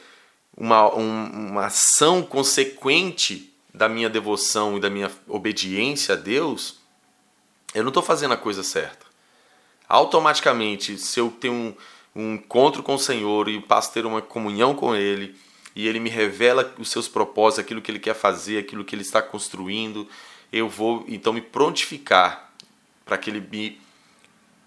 uma, 0.56 0.92
um, 0.92 1.50
uma 1.50 1.66
ação 1.66 2.20
consequente 2.20 3.54
da 3.72 3.88
minha 3.88 4.10
devoção 4.10 4.76
e 4.76 4.80
da 4.80 4.90
minha 4.90 5.08
obediência 5.28 6.16
a 6.16 6.18
Deus, 6.18 6.81
eu 7.74 7.82
não 7.82 7.88
estou 7.88 8.02
fazendo 8.02 8.34
a 8.34 8.36
coisa 8.36 8.62
certa. 8.62 9.06
Automaticamente, 9.88 10.96
se 10.98 11.20
eu 11.20 11.30
tenho 11.30 11.54
um, 11.54 11.74
um 12.14 12.34
encontro 12.34 12.82
com 12.82 12.94
o 12.94 12.98
Senhor 12.98 13.48
e 13.48 13.60
passo 13.60 13.90
a 13.90 13.92
ter 13.92 14.06
uma 14.06 14.22
comunhão 14.22 14.74
com 14.74 14.94
Ele, 14.94 15.36
e 15.74 15.86
Ele 15.86 16.00
me 16.00 16.10
revela 16.10 16.72
os 16.78 16.90
seus 16.90 17.08
propósitos, 17.08 17.64
aquilo 17.64 17.80
que 17.80 17.90
Ele 17.90 17.98
quer 17.98 18.14
fazer, 18.14 18.58
aquilo 18.58 18.84
que 18.84 18.94
Ele 18.94 19.02
está 19.02 19.22
construindo, 19.22 20.08
eu 20.52 20.68
vou 20.68 21.04
então 21.08 21.32
me 21.32 21.40
prontificar 21.40 22.52
para 23.04 23.18
que 23.18 23.30
Ele 23.30 23.40
me 23.40 23.80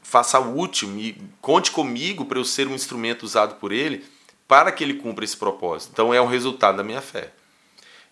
faça 0.02 0.40
útil, 0.40 0.88
me 0.88 1.18
conte 1.42 1.72
comigo 1.72 2.26
para 2.26 2.40
eu 2.40 2.46
ser 2.46 2.68
um 2.68 2.76
instrumento 2.76 3.24
usado 3.24 3.56
por 3.56 3.72
Ele 3.72 4.06
para 4.48 4.72
que 4.72 4.84
Ele 4.84 4.96
cumpra 4.96 5.26
esse 5.26 5.38
propósito. 5.38 5.92
Então 5.92 6.14
é 6.14 6.22
o 6.22 6.28
resultado 6.28 6.78
da 6.78 6.84
minha 6.84 7.02
fé. 7.02 7.32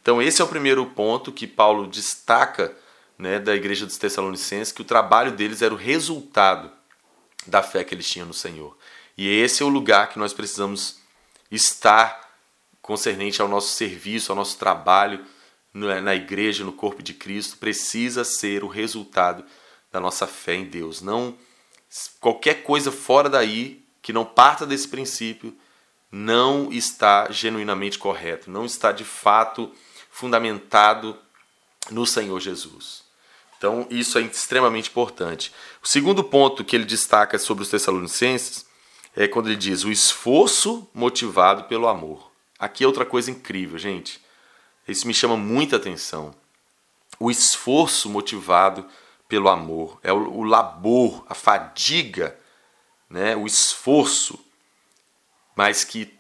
Então 0.02 0.22
esse 0.22 0.42
é 0.42 0.46
o 0.46 0.48
primeiro 0.48 0.86
ponto 0.88 1.32
que 1.32 1.48
Paulo 1.48 1.88
destaca 1.88 2.76
né, 3.18 3.40
da 3.40 3.56
igreja 3.56 3.86
dos 3.86 3.98
Tessalonicenses, 3.98 4.72
que 4.72 4.82
o 4.82 4.86
trabalho 4.86 5.32
deles 5.32 5.62
era 5.62 5.74
o 5.74 5.78
resultado 5.78 6.72
da 7.46 7.62
fé 7.62 7.84
que 7.84 7.94
eles 7.94 8.10
tinham 8.10 8.28
no 8.28 8.34
Senhor. 8.34 8.78
E 9.18 9.28
esse 9.28 9.62
é 9.62 9.66
o 9.66 9.70
lugar 9.70 10.10
que 10.10 10.20
nós 10.20 10.34
precisamos 10.34 11.00
estar 11.52 12.22
concernente 12.82 13.42
ao 13.42 13.48
nosso 13.48 13.74
serviço, 13.74 14.32
ao 14.32 14.36
nosso 14.36 14.58
trabalho 14.58 15.26
na 15.74 16.14
igreja, 16.14 16.64
no 16.64 16.72
corpo 16.72 17.02
de 17.02 17.16
Cristo, 17.16 17.58
precisa 17.58 18.24
ser 18.24 18.64
o 18.64 18.68
resultado 18.68 19.44
da 19.92 20.00
nossa 20.00 20.28
fé 20.28 20.54
em 20.54 20.66
Deus. 20.66 21.02
Não 21.02 21.36
qualquer 22.20 22.64
coisa 22.64 22.92
fora 22.92 23.30
daí 23.30 23.84
que 24.02 24.14
não 24.14 24.26
parta 24.26 24.66
desse 24.66 24.88
princípio 24.88 25.56
não 26.12 26.72
está 26.72 27.32
genuinamente 27.32 27.98
correto, 27.98 28.52
não 28.52 28.66
está 28.66 28.92
de 28.92 29.04
fato 29.04 29.72
fundamentado 30.12 31.18
no 31.90 32.06
Senhor 32.06 32.40
Jesus. 32.40 33.04
Então, 33.58 33.88
isso 33.90 34.18
é 34.18 34.22
extremamente 34.22 34.90
importante. 34.90 35.54
O 35.82 35.88
segundo 35.88 36.24
ponto 36.24 36.66
que 36.66 36.76
ele 36.76 36.86
destaca 36.86 37.40
sobre 37.40 37.64
os 37.64 37.70
Tessalonicenses 37.70 38.66
é 39.16 39.28
quando 39.28 39.48
ele 39.48 39.56
diz 39.56 39.84
o 39.84 39.92
esforço 39.92 40.88
motivado 40.94 41.64
pelo 41.66 41.88
amor. 41.88 42.32
Aqui 42.60 42.84
é 42.84 42.88
outra 42.88 43.06
coisa 43.06 43.32
incrível, 43.32 43.78
gente. 43.78 44.22
Isso 44.88 45.08
me 45.08 45.14
chama 45.14 45.38
muita 45.38 45.78
atenção. 45.78 46.36
O 47.20 47.32
esforço 47.32 48.10
motivado 48.10 48.86
pelo 49.28 49.50
amor, 49.50 50.00
é 50.04 50.12
o, 50.12 50.32
o 50.32 50.44
labor, 50.44 51.26
a 51.28 51.34
fadiga, 51.34 52.38
né? 53.10 53.36
o 53.36 53.48
esforço, 53.48 54.40
mas 55.56 55.84
que 55.84 56.14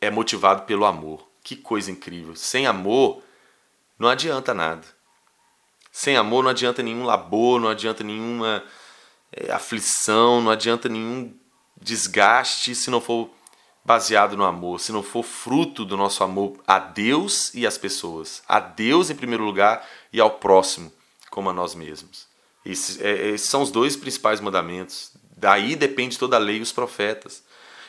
é 0.00 0.10
motivado 0.10 0.62
pelo 0.62 0.84
amor. 0.84 1.26
Que 1.42 1.56
coisa 1.56 1.90
incrível. 1.90 2.34
Sem 2.36 2.66
amor, 2.66 3.22
não 4.02 4.08
adianta 4.08 4.52
nada. 4.52 4.82
Sem 5.92 6.16
amor 6.16 6.42
não 6.42 6.50
adianta 6.50 6.82
nenhum 6.82 7.04
labor, 7.04 7.60
não 7.60 7.68
adianta 7.68 8.02
nenhuma 8.02 8.64
é, 9.30 9.52
aflição, 9.52 10.40
não 10.40 10.50
adianta 10.50 10.88
nenhum 10.88 11.32
desgaste 11.80 12.74
se 12.74 12.90
não 12.90 13.00
for 13.00 13.30
baseado 13.84 14.36
no 14.36 14.42
amor, 14.42 14.80
se 14.80 14.90
não 14.90 15.04
for 15.04 15.22
fruto 15.22 15.84
do 15.84 15.96
nosso 15.96 16.24
amor 16.24 16.60
a 16.66 16.80
Deus 16.80 17.54
e 17.54 17.64
às 17.64 17.78
pessoas. 17.78 18.42
A 18.48 18.58
Deus 18.58 19.08
em 19.08 19.14
primeiro 19.14 19.44
lugar 19.44 19.88
e 20.12 20.20
ao 20.20 20.32
próximo, 20.32 20.92
como 21.30 21.50
a 21.50 21.52
nós 21.52 21.76
mesmos. 21.76 22.26
Esses, 22.66 23.00
é, 23.00 23.28
esses 23.28 23.48
são 23.48 23.62
os 23.62 23.70
dois 23.70 23.94
principais 23.94 24.40
mandamentos. 24.40 25.12
Daí 25.36 25.76
depende 25.76 26.18
toda 26.18 26.34
a 26.34 26.40
lei 26.40 26.56
e 26.56 26.62
os 26.62 26.72
profetas. 26.72 27.44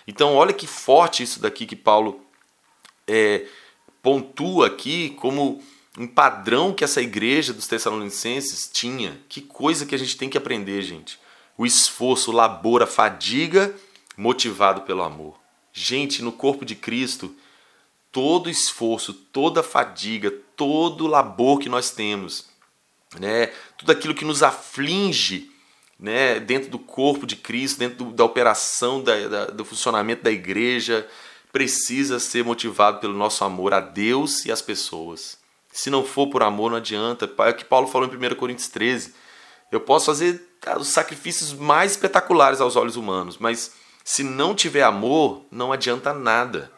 Então, 0.07 0.35
olha 0.35 0.53
que 0.53 0.67
forte 0.67 1.23
isso 1.23 1.39
daqui 1.39 1.65
que 1.65 1.75
Paulo 1.75 2.23
é, 3.07 3.47
pontua 4.03 4.67
aqui 4.67 5.09
como 5.19 5.59
um 5.97 6.07
padrão 6.07 6.73
que 6.73 6.83
essa 6.83 7.01
igreja 7.01 7.53
dos 7.53 7.67
Tessalonicenses 7.67 8.69
tinha. 8.71 9.19
Que 9.29 9.41
coisa 9.41 9.85
que 9.85 9.93
a 9.93 9.97
gente 9.97 10.17
tem 10.17 10.29
que 10.29 10.37
aprender, 10.37 10.81
gente. 10.81 11.19
O 11.57 11.65
esforço, 11.65 12.31
o 12.31 12.33
labor, 12.33 12.81
a 12.81 12.87
fadiga 12.87 13.73
motivado 14.17 14.81
pelo 14.81 15.03
amor. 15.03 15.39
Gente, 15.71 16.21
no 16.21 16.31
corpo 16.31 16.65
de 16.65 16.75
Cristo, 16.75 17.35
todo 18.11 18.49
esforço, 18.49 19.13
toda 19.13 19.63
fadiga, 19.63 20.31
todo 20.55 21.07
labor 21.07 21.59
que 21.59 21.69
nós 21.69 21.91
temos, 21.91 22.45
né? 23.19 23.47
Tudo 23.77 23.91
aquilo 23.91 24.15
que 24.15 24.25
nos 24.25 24.43
aflige, 24.43 25.51
né? 25.99 26.39
Dentro 26.39 26.69
do 26.69 26.79
corpo 26.79 27.25
de 27.25 27.35
Cristo, 27.35 27.79
dentro 27.79 28.05
do, 28.05 28.11
da 28.11 28.23
operação 28.23 29.03
da, 29.03 29.27
da, 29.27 29.45
do 29.47 29.65
funcionamento 29.65 30.23
da 30.23 30.31
igreja, 30.31 31.07
precisa 31.51 32.19
ser 32.19 32.43
motivado 32.43 32.99
pelo 32.99 33.13
nosso 33.13 33.43
amor 33.43 33.73
a 33.73 33.79
Deus 33.79 34.45
e 34.45 34.51
às 34.51 34.61
pessoas. 34.61 35.42
Se 35.73 35.89
não 35.89 36.05
for 36.05 36.27
por 36.27 36.43
amor, 36.43 36.69
não 36.69 36.77
adianta. 36.77 37.25
É 37.39 37.49
o 37.49 37.53
que 37.55 37.65
Paulo 37.65 37.87
falou 37.87 38.07
em 38.07 38.15
1 38.15 38.35
Coríntios 38.35 38.69
13. 38.69 39.15
Eu 39.71 39.81
posso 39.81 40.05
fazer 40.05 40.55
os 40.77 40.87
sacrifícios 40.87 41.51
mais 41.51 41.93
espetaculares 41.93 42.61
aos 42.61 42.75
olhos 42.75 42.95
humanos, 42.95 43.39
mas 43.39 43.73
se 44.03 44.23
não 44.23 44.53
tiver 44.53 44.83
amor, 44.83 45.43
não 45.49 45.71
adianta 45.73 46.13
nada. 46.13 46.71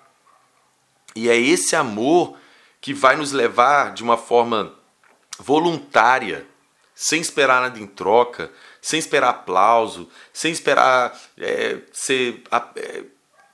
E 1.14 1.30
é 1.30 1.38
esse 1.38 1.76
amor 1.76 2.38
que 2.80 2.94
vai 2.94 3.18
nos 3.18 3.34
levar 3.34 3.94
de 3.94 4.02
uma 4.02 4.16
forma 4.16 4.74
voluntária, 5.38 6.48
sem 6.96 7.20
esperar 7.20 7.62
nada 7.62 7.78
em 7.78 7.86
troca, 7.86 8.50
sem 8.82 8.98
esperar 8.98 9.30
aplauso, 9.30 10.10
sem 10.32 10.54
esperar 10.54 11.20
é, 11.38 11.82
ser, 11.92 12.44
é, 12.78 13.04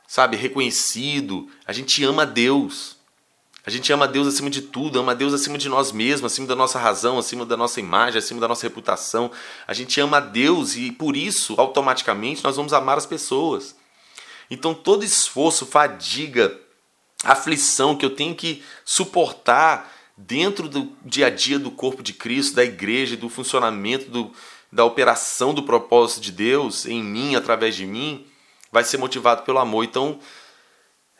sabe, 0.07 0.38
reconhecido. 0.38 1.50
A 1.65 1.74
gente 1.74 2.03
ama 2.03 2.27
Deus. 2.27 3.00
A 3.65 3.70
gente 3.70 3.94
ama 3.94 4.08
Deus 4.08 4.27
acima 4.27 4.50
de 4.50 4.62
tudo, 4.62 5.00
ama 5.00 5.13
Deus 5.13 5.34
acima 5.34 5.58
de 5.58 5.70
nós 5.70 5.91
mesmos, 5.91 6.32
acima 6.32 6.48
da 6.48 6.56
nossa 6.56 6.80
razão, 6.80 7.20
acima 7.20 7.46
da 7.46 7.56
nossa 7.56 7.80
imagem, 7.80 8.18
acima 8.18 8.41
da 8.41 8.48
nossa 8.48 8.63
reputação. 8.63 9.32
A 9.68 9.74
gente 9.74 10.00
ama 10.01 10.20
Deus 10.20 10.75
e 10.75 10.91
por 10.91 11.15
isso, 11.15 11.53
automaticamente, 11.58 12.44
nós 12.44 12.56
vamos 12.56 12.74
amar 12.74 12.98
as 12.98 13.06
pessoas. 13.06 13.75
Então, 14.50 14.74
todo 14.74 15.06
esforço, 15.06 15.65
fadiga, 15.65 16.60
aflição 17.24 17.96
que 17.96 18.06
eu 18.06 18.10
tenho 18.10 18.34
que 18.34 18.63
suportar 18.84 19.91
dentro 20.18 20.68
do 20.68 20.91
dia 21.06 21.27
a 21.27 21.30
dia 21.30 21.60
do 21.60 21.70
corpo 21.70 22.01
de 22.01 22.13
Cristo, 22.13 22.56
da 22.56 22.63
igreja, 22.63 23.15
do 23.15 23.30
funcionamento, 23.30 24.10
do, 24.10 24.32
da 24.72 24.84
operação 24.84 25.53
do 25.53 25.63
propósito 25.63 26.22
de 26.22 26.32
Deus 26.32 26.86
em 26.86 27.03
mim, 27.03 27.36
através 27.36 27.75
de 27.75 27.86
mim, 27.86 28.25
vai 28.72 28.84
ser 28.84 28.98
motivado 28.98 29.44
pelo 29.44 29.60
amor. 29.60 29.84
Então, 29.84 30.20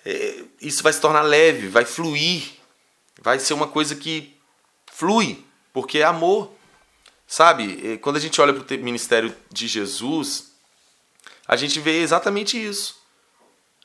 é, 0.06 0.44
isso 0.62 0.82
vai 0.84 0.94
se 0.94 1.02
tornar 1.02 1.22
leve, 1.22 1.68
vai 1.68 1.86
fluir, 1.86 2.44
vai 3.22 3.40
ser 3.40 3.54
uma 3.54 3.68
coisa 3.68 3.96
que 3.96 4.36
flui, 4.92 5.44
porque 5.74 6.00
é 6.00 6.04
amor. 6.04 6.52
Sabe, 7.28 7.98
quando 8.00 8.18
a 8.18 8.20
gente 8.20 8.42
olha 8.42 8.54
para 8.54 8.76
o 8.76 8.84
ministério 8.84 9.34
de 9.50 9.66
Jesus, 9.66 10.52
a 11.48 11.56
gente 11.56 11.80
vê 11.80 12.02
exatamente 12.02 12.62
isso. 12.62 13.00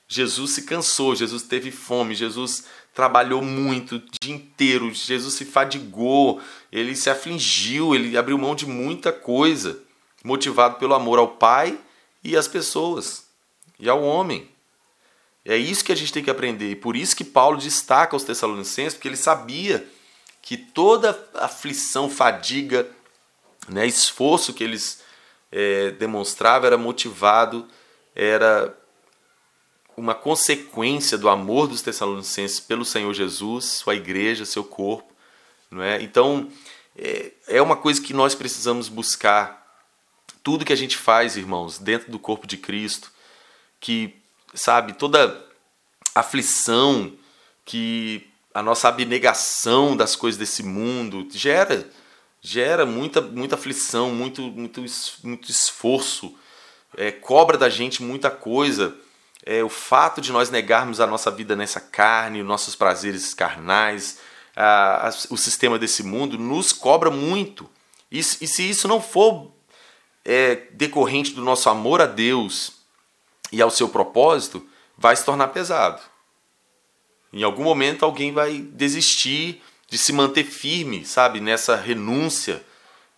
Jesus 0.09 0.53
se 0.53 0.63
cansou, 0.63 1.15
Jesus 1.15 1.43
teve 1.43 1.71
fome, 1.71 2.15
Jesus 2.15 2.65
trabalhou 2.95 3.43
muito 3.43 3.97
o 3.97 4.03
dia 4.21 4.35
inteiro, 4.35 4.93
Jesus 4.93 5.35
se 5.35 5.45
fadigou, 5.45 6.41
ele 6.73 6.97
se 6.97 7.11
afligiu, 7.11 7.95
ele 7.95 8.17
abriu 8.17 8.39
mão 8.39 8.55
de 8.55 8.67
muita 8.67 9.13
coisa, 9.13 9.79
motivado 10.25 10.79
pelo 10.79 10.95
amor 10.95 11.19
ao 11.19 11.29
Pai 11.29 11.79
e 12.23 12.37
às 12.37 12.49
pessoas, 12.49 13.27
e 13.79 13.89
ao 13.89 14.03
homem. 14.03 14.49
É 15.47 15.57
isso 15.57 15.85
que 15.85 15.93
a 15.93 15.97
gente 15.97 16.13
tem 16.13 16.25
que 16.25 16.31
aprender, 16.31 16.71
e 16.71 16.77
por 16.77 16.97
isso 16.97 17.15
que 17.15 17.25
Paulo 17.25 17.57
destaca 17.57 18.17
os 18.17 18.25
Tessalonicenses, 18.25 18.95
porque 18.95 19.09
ele 19.09 19.17
sabia 19.17 19.89
que 20.43 20.57
toda 20.57 21.19
aflição, 21.35 22.11
fadiga, 22.11 22.89
né, 23.69 23.87
esforço 23.87 24.53
que 24.53 24.65
eles 24.65 25.03
é, 25.51 25.93
demonstravam 25.93 26.67
era 26.67 26.77
motivado, 26.77 27.67
era 28.15 28.77
uma 29.97 30.15
consequência 30.15 31.17
do 31.17 31.29
amor 31.29 31.67
dos 31.67 31.81
Tessalonicenses 31.81 32.61
pelo 32.61 32.85
Senhor 32.85 33.13
Jesus, 33.15 33.65
sua 33.65 33.95
igreja, 33.95 34.45
seu 34.45 34.63
corpo. 34.63 35.11
Não 35.71 35.83
é? 35.83 36.03
Então, 36.03 36.51
é, 36.97 37.33
é 37.49 37.63
uma 37.63 37.77
coisa 37.77 38.01
que 38.01 38.13
nós 38.13 38.35
precisamos 38.35 38.89
buscar. 38.89 39.65
Tudo 40.43 40.65
que 40.65 40.73
a 40.73 40.77
gente 40.77 40.97
faz, 40.97 41.37
irmãos, 41.37 41.79
dentro 41.79 42.11
do 42.11 42.19
corpo 42.19 42.47
de 42.47 42.57
Cristo, 42.57 43.11
que, 43.81 44.15
sabe, 44.57 44.95
toda 44.95 45.45
aflição, 46.15 47.13
que 47.65 48.27
a 48.53 48.63
nossa 48.63 48.89
abnegação 48.89 49.97
das 49.97 50.17
coisas 50.17 50.39
desse 50.39 50.63
mundo 50.63 51.29
gera 51.31 51.89
gera 52.47 52.87
muita, 52.87 53.21
muita 53.21 53.57
aflição, 53.57 54.11
muito, 54.11 54.41
muito, 54.43 54.85
muito 55.25 55.51
esforço, 55.51 56.33
é, 56.97 57.11
cobra 57.11 57.59
da 57.59 57.69
gente 57.69 58.05
muita 58.05 58.31
coisa. 58.31 58.95
É, 59.45 59.65
o 59.65 59.69
fato 59.69 60.21
de 60.21 60.31
nós 60.31 60.49
negarmos 60.49 61.01
a 61.01 61.09
nossa 61.09 61.29
vida 61.29 61.57
nessa 61.57 61.81
carne, 61.81 62.45
nossos 62.45 62.77
prazeres 62.77 63.35
carnais, 63.35 64.21
a, 64.55 65.09
a, 65.09 65.11
o 65.29 65.37
sistema 65.37 65.77
desse 65.77 66.05
mundo, 66.05 66.39
nos 66.39 66.73
cobra 66.73 67.11
muito. 67.11 67.69
E, 68.13 68.21
e 68.21 68.23
se 68.23 68.71
isso 68.71 68.87
não 68.87 69.01
for 69.01 69.53
é, 70.25 70.55
decorrente 70.73 71.33
do 71.33 71.43
nosso 71.43 71.69
amor 71.69 72.01
a 72.01 72.07
Deus 72.07 72.76
e 73.57 73.63
ao 73.63 73.71
seu 73.71 73.89
propósito, 73.89 74.69
vai 74.99 75.17
se 75.17 75.25
tornar 75.25 75.49
pesado. 75.49 76.03
Em 77.33 77.43
algum 77.43 77.65
momento 77.65 78.05
alguém 78.05 78.31
vai 78.31 78.59
desistir 78.59 79.63
de 79.89 79.97
se 79.97 80.13
manter 80.13 80.45
firme, 80.45 81.07
sabe, 81.07 81.41
nessa 81.41 81.75
renúncia, 81.75 82.63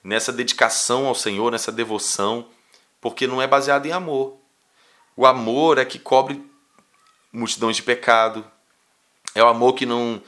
nessa 0.02 0.32
dedicação 0.32 1.06
ao 1.06 1.14
Senhor, 1.14 1.50
nessa 1.50 1.72
devoção, 1.72 2.46
porque 3.00 3.26
não 3.26 3.42
é 3.42 3.48
baseado 3.48 3.86
em 3.86 3.90
amor. 3.90 4.36
O 5.16 5.26
amor 5.26 5.76
é 5.76 5.84
que 5.84 5.98
cobre 5.98 6.40
multidões 7.32 7.74
de 7.74 7.82
pecado, 7.82 8.48
é 9.34 9.42
o 9.42 9.48
amor 9.48 9.72
que 9.72 9.84
não 9.84 10.22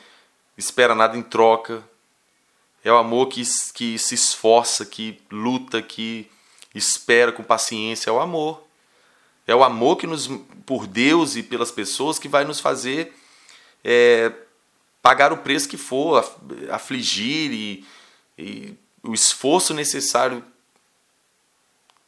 espera 0.58 0.92
nada 0.92 1.16
em 1.16 1.22
troca, 1.22 1.88
é 2.82 2.90
o 2.90 2.96
amor 2.96 3.28
que, 3.28 3.42
que 3.74 3.96
se 3.96 4.16
esforça, 4.16 4.84
que 4.84 5.22
luta, 5.30 5.80
que 5.80 6.28
espera 6.74 7.30
com 7.30 7.44
paciência, 7.44 8.10
é 8.10 8.12
o 8.12 8.18
amor. 8.18 8.69
É 9.50 9.54
o 9.54 9.64
amor 9.64 9.96
que 9.96 10.06
nos, 10.06 10.28
por 10.64 10.86
Deus 10.86 11.34
e 11.34 11.42
pelas 11.42 11.72
pessoas 11.72 12.20
que 12.20 12.28
vai 12.28 12.44
nos 12.44 12.60
fazer 12.60 13.12
é, 13.82 14.32
pagar 15.02 15.32
o 15.32 15.38
preço 15.38 15.68
que 15.68 15.76
for, 15.76 16.24
afligir 16.70 17.52
e, 17.52 17.84
e 18.38 18.74
o 19.02 19.12
esforço 19.12 19.74
necessário 19.74 20.44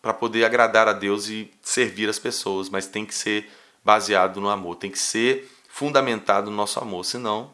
para 0.00 0.14
poder 0.14 0.44
agradar 0.44 0.86
a 0.86 0.92
Deus 0.92 1.28
e 1.28 1.50
servir 1.60 2.08
as 2.08 2.18
pessoas, 2.20 2.68
mas 2.68 2.86
tem 2.86 3.04
que 3.04 3.14
ser 3.14 3.50
baseado 3.84 4.40
no 4.40 4.48
amor, 4.48 4.76
tem 4.76 4.90
que 4.90 4.98
ser 4.98 5.50
fundamentado 5.68 6.48
no 6.48 6.56
nosso 6.56 6.78
amor, 6.78 7.04
senão 7.04 7.52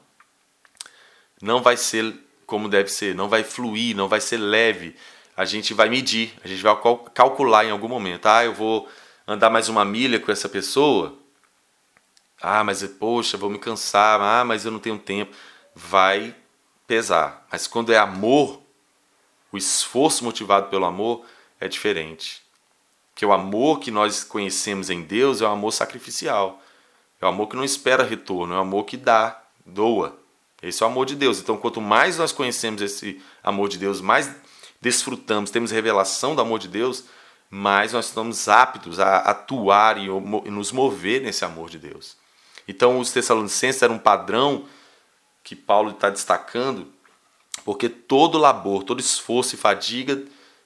não 1.41 1.63
vai 1.63 1.79
ser 1.79 2.15
como 2.45 2.69
deve 2.69 2.91
ser, 2.91 3.15
não 3.15 3.27
vai 3.27 3.43
fluir, 3.43 3.97
não 3.97 4.07
vai 4.07 4.21
ser 4.21 4.37
leve. 4.37 4.95
A 5.35 5.47
gente 5.47 5.73
vai 5.73 5.89
medir, 5.89 6.35
a 6.45 6.49
gente 6.49 6.63
vai 6.63 6.77
calcular 7.15 7.65
em 7.65 7.71
algum 7.71 7.89
momento. 7.89 8.27
Ah, 8.27 8.45
eu 8.45 8.53
vou 8.53 8.89
andar 9.29 9.51
mais 9.51 9.69
uma 9.69 9.85
milha 9.85 10.19
com 10.19 10.33
essa 10.33 10.49
pessoa, 10.49 11.19
ah, 12.41 12.65
mas 12.65 12.83
poxa, 12.85 13.37
vou 13.37 13.51
me 13.51 13.59
cansar. 13.59 14.21
Ah, 14.21 14.45
mas 14.45 14.65
eu 14.65 14.73
não 14.73 14.79
tenho 14.79 14.99
tempo. 14.99 15.37
Vai 15.75 16.35
pesar. 16.87 17.47
Mas 17.51 17.67
quando 17.67 17.93
é 17.93 17.99
amor, 17.99 18.63
o 19.53 19.59
esforço 19.59 20.25
motivado 20.25 20.69
pelo 20.69 20.85
amor 20.85 21.25
é 21.61 21.69
diferente. 21.69 22.43
Que 23.15 23.27
o 23.27 23.33
amor 23.33 23.81
que 23.81 23.91
nós 23.91 24.23
conhecemos 24.23 24.89
em 24.89 25.03
Deus 25.03 25.43
é 25.43 25.49
um 25.49 25.53
amor 25.53 25.73
sacrificial. 25.73 26.63
É 27.21 27.27
o 27.27 27.29
amor 27.29 27.49
que 27.49 27.57
não 27.57 27.65
espera 27.65 28.05
retorno, 28.05 28.55
é 28.55 28.57
o 28.57 28.61
amor 28.61 28.85
que 28.85 28.97
dá, 28.97 29.43
doa. 29.67 30.17
Esse 30.63 30.85
é 30.85 30.87
o 30.87 30.89
amor 30.89 31.05
de 31.05 31.17
Deus. 31.17 31.41
Então, 31.41 31.57
quanto 31.57 31.81
mais 31.81 32.17
nós 32.17 32.31
conhecemos 32.31 32.81
esse 32.81 33.21
amor 33.43 33.69
de 33.69 33.77
Deus, 33.77 34.01
mais 34.01 34.33
desfrutamos, 34.81 35.51
temos 35.51 35.73
revelação 35.73 36.37
do 36.37 36.41
amor 36.41 36.61
de 36.61 36.69
Deus, 36.69 37.05
mais 37.51 37.93
nós 37.93 38.07
estamos 38.07 38.49
aptos 38.49 39.01
a 39.01 39.19
atuar 39.19 39.99
e 39.99 40.09
nos 40.51 40.71
mover 40.73 41.23
nesse 41.23 41.45
amor 41.45 41.71
de 41.71 41.79
Deus. 41.79 42.17
Então, 42.67 42.99
os 42.99 43.11
Tessalonicenses 43.11 43.83
eram 43.83 43.95
um 43.95 43.99
padrão 43.99 44.67
que 45.43 45.57
Paulo 45.57 45.93
está 45.93 46.11
destacando, 46.11 46.87
porque 47.65 47.89
todo 47.89 48.37
labor, 48.37 48.83
todo 48.83 49.01
esforço 49.01 49.55
e 49.55 49.59
fadiga 49.59 50.23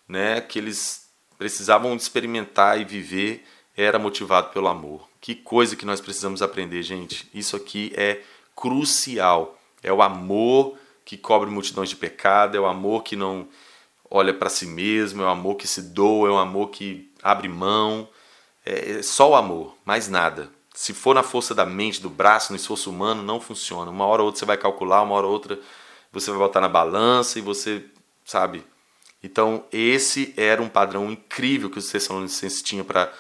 né, 0.09 0.41
que 0.41 0.59
eles 0.59 1.09
precisavam 1.39 1.95
experimentar 1.95 2.81
e 2.81 2.85
viver 2.85 3.45
era 3.77 3.99
motivado 3.99 4.51
pelo 4.51 4.69
amor. 4.69 5.09
Que 5.21 5.35
coisa 5.35 5.77
que 5.77 5.87
nós 5.87 6.01
precisamos 6.01 6.43
aprender, 6.43 6.83
gente. 6.83 7.29
Isso 7.33 7.55
aqui 7.55 7.93
é 7.97 8.23
crucial. 8.57 9.59
É 9.83 9.93
o 9.93 10.03
amor 10.03 10.77
que 11.05 11.17
cobre 11.17 11.49
multidões 11.49 11.89
de 11.89 11.97
pecado, 11.97 12.57
é 12.57 12.61
o 12.61 12.67
amor 12.67 13.03
que 13.03 13.17
não 13.17 13.49
olha 14.15 14.35
para 14.35 14.51
si 14.51 14.67
mesmo, 14.67 15.23
é 15.23 15.25
o 15.25 15.29
amor 15.29 15.57
que 15.57 15.67
se 15.67 15.81
doa, 15.81 16.29
é 16.29 16.31
o 16.31 16.37
amor 16.37 16.69
que 16.69 17.11
abre 17.23 17.49
mão. 17.49 18.07
É 18.65 19.03
só 19.03 19.31
o 19.31 19.35
amor, 19.35 19.75
mais 19.87 20.07
nada. 20.07 20.51
Se 20.75 20.93
for 20.93 21.15
na 21.15 21.23
força 21.23 21.55
da 21.55 21.65
mente, 21.65 22.01
do 22.01 22.11
braço, 22.11 22.53
no 22.53 22.57
esforço 22.57 22.91
humano, 22.91 23.23
não 23.23 23.41
funciona. 23.41 23.91
Uma 23.91 24.05
hora 24.05 24.21
ou 24.23 24.27
outra 24.27 24.39
você 24.39 24.45
vai 24.45 24.59
calcular, 24.59 25.03
uma 25.03 25.15
hora 25.15 25.27
ou 25.27 25.33
outra 25.33 25.59
você 26.13 26.31
vai 26.31 26.39
botar 26.39 26.61
na 26.61 26.69
balança 26.69 27.39
e 27.39 27.43
você, 27.43 27.87
sabe? 28.25 28.63
Então, 29.23 29.65
esse 29.73 30.35
era 30.37 30.61
um 30.61 30.69
padrão 30.69 31.11
incrível 31.11 31.71
que 31.71 31.79
os 31.79 31.89
Tessalonicenses 31.91 32.63
tinham 32.63 32.85
para 32.85 33.11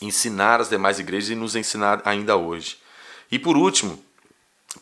ensinar 0.00 0.60
as 0.60 0.70
demais 0.70 0.98
igrejas 0.98 1.30
e 1.30 1.34
nos 1.34 1.54
ensinar 1.54 2.00
ainda 2.04 2.34
hoje. 2.34 2.78
E 3.30 3.38
por 3.38 3.58
último, 3.58 4.02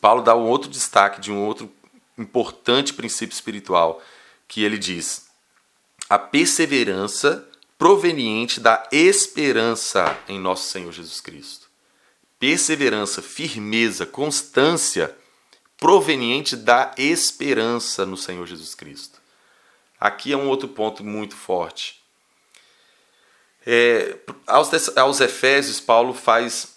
Paulo 0.01 0.23
dá 0.23 0.37
um 0.37 0.47
outro 0.47 0.71
destaque 0.71 1.21
de 1.21 1.33
um 1.33 1.45
outro 1.45 1.69
importante 2.17 2.95
princípio 2.95 3.35
espiritual, 3.35 4.01
que 4.49 4.63
ele 4.63 4.79
diz: 4.79 5.27
a 6.09 6.19
perseverança 6.19 7.49
proveniente 7.79 8.61
da 8.61 8.89
esperança 8.91 10.19
em 10.29 10.39
nosso 10.39 10.71
Senhor 10.71 10.93
Jesus 10.93 11.21
Cristo 11.21 11.67
perseverança, 12.39 13.23
firmeza, 13.23 14.05
constância 14.05 15.15
proveniente 15.79 16.57
da 16.57 16.95
esperança 16.97 18.07
no 18.07 18.17
Senhor 18.17 18.47
Jesus 18.47 18.75
Cristo. 18.75 19.21
Aqui 19.99 20.33
é 20.33 20.37
um 20.37 20.49
outro 20.49 20.69
ponto 20.69 21.05
muito 21.05 21.35
forte. 21.35 22.01
É, 23.67 24.17
aos, 24.47 24.97
aos 24.97 25.21
Efésios, 25.21 25.81
Paulo 25.81 26.15
faz 26.15 26.77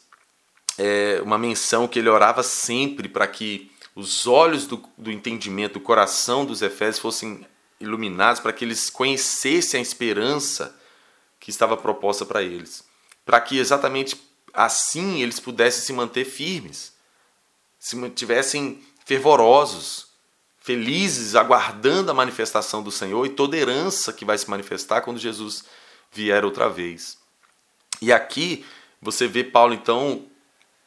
é, 0.77 1.21
uma 1.21 1.37
menção 1.37 1.87
que 1.87 1.99
ele 1.99 2.09
orava 2.09 2.41
sempre 2.41 3.07
para 3.07 3.27
que 3.27 3.71
os 3.95 4.25
olhos 4.27 4.65
do, 4.65 4.83
do 4.97 5.11
entendimento, 5.11 5.73
do 5.73 5.81
coração 5.81 6.45
dos 6.45 6.61
Efésios 6.61 6.99
fossem 6.99 7.45
iluminados, 7.79 8.41
para 8.41 8.53
que 8.53 8.65
eles 8.65 8.89
conhecessem 8.89 9.79
a 9.79 9.83
esperança 9.83 10.75
que 11.39 11.49
estava 11.49 11.77
proposta 11.77 12.25
para 12.25 12.43
eles. 12.43 12.83
Para 13.25 13.39
que 13.39 13.57
exatamente 13.57 14.19
assim 14.53 15.21
eles 15.21 15.39
pudessem 15.39 15.83
se 15.83 15.93
manter 15.93 16.25
firmes, 16.25 16.93
se 17.79 17.95
mantivessem 17.95 18.83
fervorosos, 19.05 20.07
felizes, 20.59 21.35
aguardando 21.35 22.11
a 22.11 22.13
manifestação 22.13 22.83
do 22.83 22.91
Senhor 22.91 23.25
e 23.25 23.29
toda 23.29 23.57
herança 23.57 24.11
que 24.11 24.25
vai 24.25 24.37
se 24.37 24.49
manifestar 24.49 25.01
quando 25.01 25.19
Jesus 25.19 25.63
vier 26.11 26.43
outra 26.43 26.69
vez. 26.69 27.17
E 28.01 28.11
aqui 28.11 28.65
você 29.01 29.27
vê 29.27 29.43
Paulo 29.43 29.73
então 29.73 30.25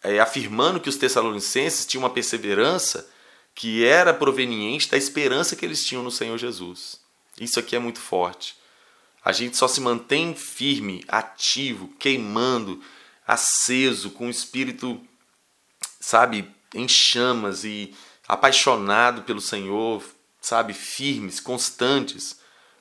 é, 0.02 0.20
afirmando 0.20 0.80
que 0.80 0.88
os 0.88 0.96
Tessalonicenses 0.96 1.86
tinham 1.86 2.02
uma 2.02 2.10
perseverança 2.10 3.08
que 3.54 3.84
era 3.84 4.14
proveniente 4.14 4.90
da 4.90 4.96
esperança 4.96 5.56
que 5.56 5.64
eles 5.64 5.84
tinham 5.84 6.02
no 6.02 6.10
Senhor 6.10 6.38
Jesus. 6.38 7.00
Isso 7.40 7.58
aqui 7.58 7.76
é 7.76 7.78
muito 7.78 7.98
forte. 7.98 8.56
A 9.24 9.32
gente 9.32 9.56
só 9.56 9.68
se 9.68 9.80
mantém 9.80 10.34
firme, 10.34 11.04
ativo, 11.06 11.88
queimando, 11.98 12.82
aceso, 13.26 14.10
com 14.10 14.26
o 14.26 14.30
espírito, 14.30 15.00
sabe, 16.00 16.50
em 16.74 16.88
chamas 16.88 17.64
e 17.64 17.94
apaixonado 18.26 19.22
pelo 19.22 19.40
Senhor, 19.40 20.02
sabe, 20.40 20.72
firmes, 20.72 21.38
constantes, 21.38 22.40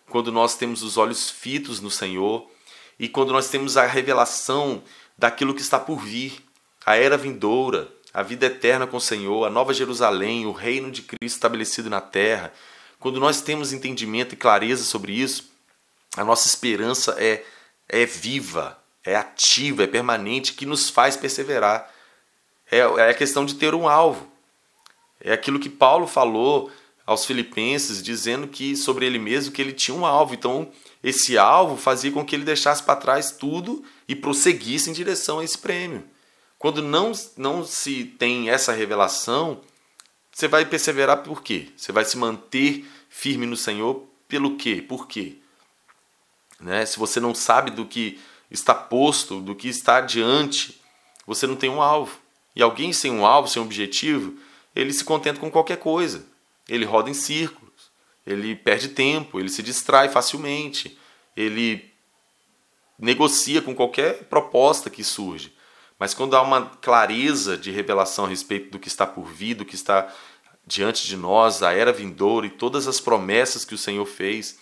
quando 0.09 0.31
nós 0.31 0.55
temos 0.55 0.81
os 0.81 0.97
olhos 0.97 1.29
fitos 1.29 1.79
no 1.79 1.91
Senhor 1.91 2.49
e 2.99 3.07
quando 3.07 3.31
nós 3.31 3.49
temos 3.49 3.77
a 3.77 3.85
revelação 3.85 4.83
daquilo 5.17 5.53
que 5.53 5.61
está 5.61 5.79
por 5.79 5.99
vir, 5.99 6.43
a 6.85 6.95
era 6.95 7.17
vindoura, 7.17 7.91
a 8.13 8.21
vida 8.21 8.47
eterna 8.47 8.85
com 8.85 8.97
o 8.97 9.01
Senhor, 9.01 9.45
a 9.45 9.49
nova 9.49 9.73
Jerusalém, 9.73 10.45
o 10.45 10.51
reino 10.51 10.91
de 10.91 11.01
Cristo 11.01 11.35
estabelecido 11.35 11.89
na 11.89 12.01
terra. 12.01 12.53
Quando 12.99 13.19
nós 13.19 13.41
temos 13.41 13.71
entendimento 13.71 14.33
e 14.33 14.37
clareza 14.37 14.83
sobre 14.83 15.13
isso, 15.13 15.49
a 16.17 16.23
nossa 16.23 16.47
esperança 16.47 17.15
é, 17.17 17.43
é 17.87 18.05
viva, 18.05 18.77
é 19.03 19.15
ativa, 19.15 19.83
é 19.83 19.87
permanente, 19.87 20.53
que 20.53 20.65
nos 20.65 20.89
faz 20.89 21.15
perseverar. 21.15 21.89
É, 22.69 22.79
é 22.79 23.09
a 23.09 23.13
questão 23.13 23.45
de 23.45 23.55
ter 23.55 23.73
um 23.73 23.87
alvo. 23.87 24.29
É 25.19 25.31
aquilo 25.31 25.59
que 25.59 25.69
Paulo 25.69 26.05
falou 26.05 26.71
aos 27.05 27.25
filipenses, 27.25 28.03
dizendo 28.03 28.47
que 28.47 28.75
sobre 28.75 29.05
ele 29.05 29.19
mesmo 29.19 29.51
que 29.51 29.61
ele 29.61 29.73
tinha 29.73 29.95
um 29.95 30.05
alvo. 30.05 30.33
Então, 30.33 30.71
esse 31.03 31.37
alvo 31.37 31.77
fazia 31.77 32.11
com 32.11 32.25
que 32.25 32.35
ele 32.35 32.43
deixasse 32.43 32.83
para 32.83 32.95
trás 32.95 33.31
tudo 33.31 33.83
e 34.07 34.15
prosseguisse 34.15 34.89
em 34.89 34.93
direção 34.93 35.39
a 35.39 35.43
esse 35.43 35.57
prêmio. 35.57 36.03
Quando 36.61 36.83
não, 36.83 37.11
não 37.37 37.65
se 37.65 38.05
tem 38.05 38.51
essa 38.51 38.71
revelação, 38.71 39.61
você 40.31 40.47
vai 40.47 40.63
perseverar 40.63 41.23
por 41.23 41.41
quê? 41.41 41.69
Você 41.75 41.91
vai 41.91 42.05
se 42.05 42.15
manter 42.15 42.85
firme 43.09 43.47
no 43.47 43.57
Senhor 43.57 44.07
pelo 44.27 44.57
quê? 44.57 44.79
Por 44.79 45.07
quê? 45.07 45.37
Né? 46.59 46.85
Se 46.85 46.99
você 46.99 47.19
não 47.19 47.33
sabe 47.33 47.71
do 47.71 47.83
que 47.83 48.21
está 48.51 48.75
posto, 48.75 49.41
do 49.41 49.55
que 49.55 49.69
está 49.69 49.97
adiante, 49.97 50.79
você 51.25 51.47
não 51.47 51.55
tem 51.55 51.67
um 51.67 51.81
alvo. 51.81 52.19
E 52.55 52.61
alguém 52.61 52.93
sem 52.93 53.09
um 53.09 53.25
alvo, 53.25 53.47
sem 53.47 53.59
um 53.59 53.65
objetivo, 53.65 54.37
ele 54.75 54.93
se 54.93 55.03
contenta 55.03 55.39
com 55.39 55.49
qualquer 55.49 55.77
coisa. 55.77 56.23
Ele 56.69 56.85
roda 56.85 57.09
em 57.09 57.15
círculos, 57.15 57.89
ele 58.23 58.55
perde 58.55 58.89
tempo, 58.89 59.39
ele 59.39 59.49
se 59.49 59.63
distrai 59.63 60.09
facilmente, 60.09 60.95
ele 61.35 61.91
negocia 62.99 63.63
com 63.63 63.73
qualquer 63.73 64.25
proposta 64.25 64.91
que 64.91 65.03
surge. 65.03 65.59
Mas 66.01 66.15
quando 66.15 66.35
há 66.35 66.41
uma 66.41 66.65
clareza 66.81 67.55
de 67.55 67.69
revelação 67.69 68.25
a 68.25 68.27
respeito 68.27 68.71
do 68.71 68.79
que 68.79 68.87
está 68.87 69.05
por 69.05 69.27
vir, 69.27 69.53
do 69.53 69.63
que 69.63 69.75
está 69.75 70.11
diante 70.65 71.05
de 71.05 71.15
nós, 71.15 71.61
a 71.61 71.73
era 71.73 71.93
vindoura 71.93 72.47
e 72.47 72.49
todas 72.49 72.87
as 72.87 72.99
promessas 72.99 73.63
que 73.63 73.75
o 73.75 73.77
Senhor 73.77 74.07
fez, 74.07 74.57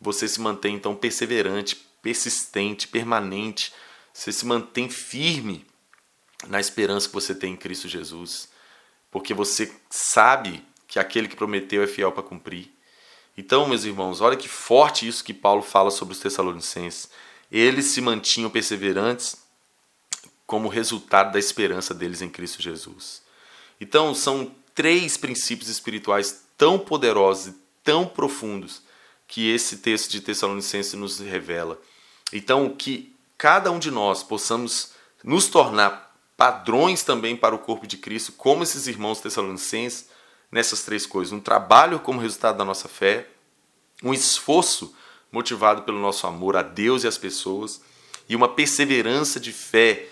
você 0.00 0.26
se 0.26 0.40
mantém 0.40 0.74
então 0.74 0.96
perseverante, 0.96 1.76
persistente, 2.02 2.88
permanente, 2.88 3.72
você 4.12 4.32
se 4.32 4.44
mantém 4.44 4.90
firme 4.90 5.64
na 6.48 6.58
esperança 6.58 7.06
que 7.06 7.14
você 7.14 7.36
tem 7.36 7.52
em 7.52 7.56
Cristo 7.56 7.86
Jesus, 7.86 8.48
porque 9.12 9.32
você 9.32 9.72
sabe 9.88 10.60
que 10.88 10.98
aquele 10.98 11.28
que 11.28 11.36
prometeu 11.36 11.84
é 11.84 11.86
fiel 11.86 12.10
para 12.10 12.24
cumprir. 12.24 12.68
Então, 13.38 13.68
meus 13.68 13.84
irmãos, 13.84 14.20
olha 14.20 14.36
que 14.36 14.48
forte 14.48 15.06
isso 15.06 15.22
que 15.22 15.32
Paulo 15.32 15.62
fala 15.62 15.92
sobre 15.92 16.14
os 16.14 16.20
Tessalonicenses. 16.20 17.08
Eles 17.48 17.84
se 17.84 18.00
mantinham 18.00 18.50
perseverantes 18.50 19.48
como 20.50 20.66
resultado 20.68 21.32
da 21.32 21.38
esperança 21.38 21.94
deles 21.94 22.20
em 22.20 22.28
Cristo 22.28 22.60
Jesus. 22.60 23.22
Então, 23.80 24.12
são 24.12 24.52
três 24.74 25.16
princípios 25.16 25.70
espirituais 25.70 26.42
tão 26.58 26.76
poderosos 26.76 27.54
e 27.54 27.56
tão 27.84 28.04
profundos 28.04 28.82
que 29.28 29.48
esse 29.48 29.76
texto 29.76 30.10
de 30.10 30.20
Tessalonicenses 30.20 30.94
nos 30.94 31.20
revela. 31.20 31.80
Então, 32.32 32.68
que 32.68 33.14
cada 33.38 33.70
um 33.70 33.78
de 33.78 33.92
nós 33.92 34.24
possamos 34.24 34.90
nos 35.22 35.46
tornar 35.46 36.16
padrões 36.36 37.04
também 37.04 37.36
para 37.36 37.54
o 37.54 37.58
corpo 37.60 37.86
de 37.86 37.96
Cristo, 37.96 38.32
como 38.32 38.64
esses 38.64 38.88
irmãos 38.88 39.20
tessalonicenses, 39.20 40.08
nessas 40.50 40.82
três 40.82 41.06
coisas: 41.06 41.32
um 41.32 41.38
trabalho 41.38 42.00
como 42.00 42.20
resultado 42.20 42.58
da 42.58 42.64
nossa 42.64 42.88
fé, 42.88 43.28
um 44.02 44.12
esforço 44.12 44.96
motivado 45.30 45.82
pelo 45.82 46.00
nosso 46.00 46.26
amor 46.26 46.56
a 46.56 46.62
Deus 46.62 47.04
e 47.04 47.06
às 47.06 47.16
pessoas, 47.16 47.80
e 48.28 48.34
uma 48.34 48.48
perseverança 48.48 49.38
de 49.38 49.52
fé 49.52 50.08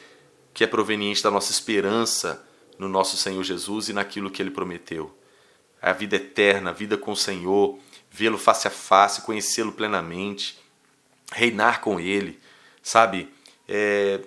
que 0.58 0.64
é 0.64 0.66
proveniente 0.66 1.22
da 1.22 1.30
nossa 1.30 1.52
esperança 1.52 2.44
no 2.80 2.88
nosso 2.88 3.16
Senhor 3.16 3.44
Jesus 3.44 3.90
e 3.90 3.92
naquilo 3.92 4.28
que 4.28 4.42
ele 4.42 4.50
prometeu. 4.50 5.16
A 5.80 5.92
vida 5.92 6.16
eterna, 6.16 6.70
a 6.70 6.72
vida 6.72 6.98
com 6.98 7.12
o 7.12 7.16
Senhor, 7.16 7.78
vê-lo 8.10 8.36
face 8.36 8.66
a 8.66 8.70
face, 8.72 9.22
conhecê-lo 9.22 9.70
plenamente, 9.70 10.58
reinar 11.30 11.80
com 11.80 12.00
ele, 12.00 12.40
sabe? 12.82 13.32
É, 13.68 14.20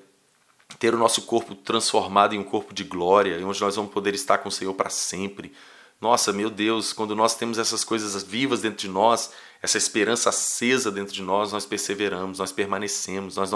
ter 0.80 0.96
o 0.96 0.98
nosso 0.98 1.24
corpo 1.24 1.54
transformado 1.54 2.34
em 2.34 2.40
um 2.40 2.46
corpo 2.46 2.74
de 2.74 2.86
glória, 2.86 3.46
onde 3.46 3.60
nós 3.60 3.76
vamos 3.76 3.92
poder 3.92 4.16
estar 4.16 4.38
com 4.38 4.48
o 4.48 4.52
Senhor 4.54 4.74
para 4.74 4.90
sempre. 4.90 5.52
Nossa, 6.00 6.32
meu 6.32 6.50
Deus, 6.50 6.94
quando 6.94 7.14
nós 7.14 7.36
temos 7.36 7.60
essas 7.60 7.84
coisas 7.84 8.24
vivas 8.24 8.62
dentro 8.62 8.78
de 8.78 8.88
nós, 8.88 9.34
essa 9.62 9.78
esperança 9.78 10.30
acesa 10.30 10.90
dentro 10.90 11.14
de 11.14 11.24
nós, 11.24 11.52
nós 11.52 11.66
perseveramos, 11.66 12.40
nós 12.40 12.54
permanecemos, 12.54 13.36
nós 13.36 13.52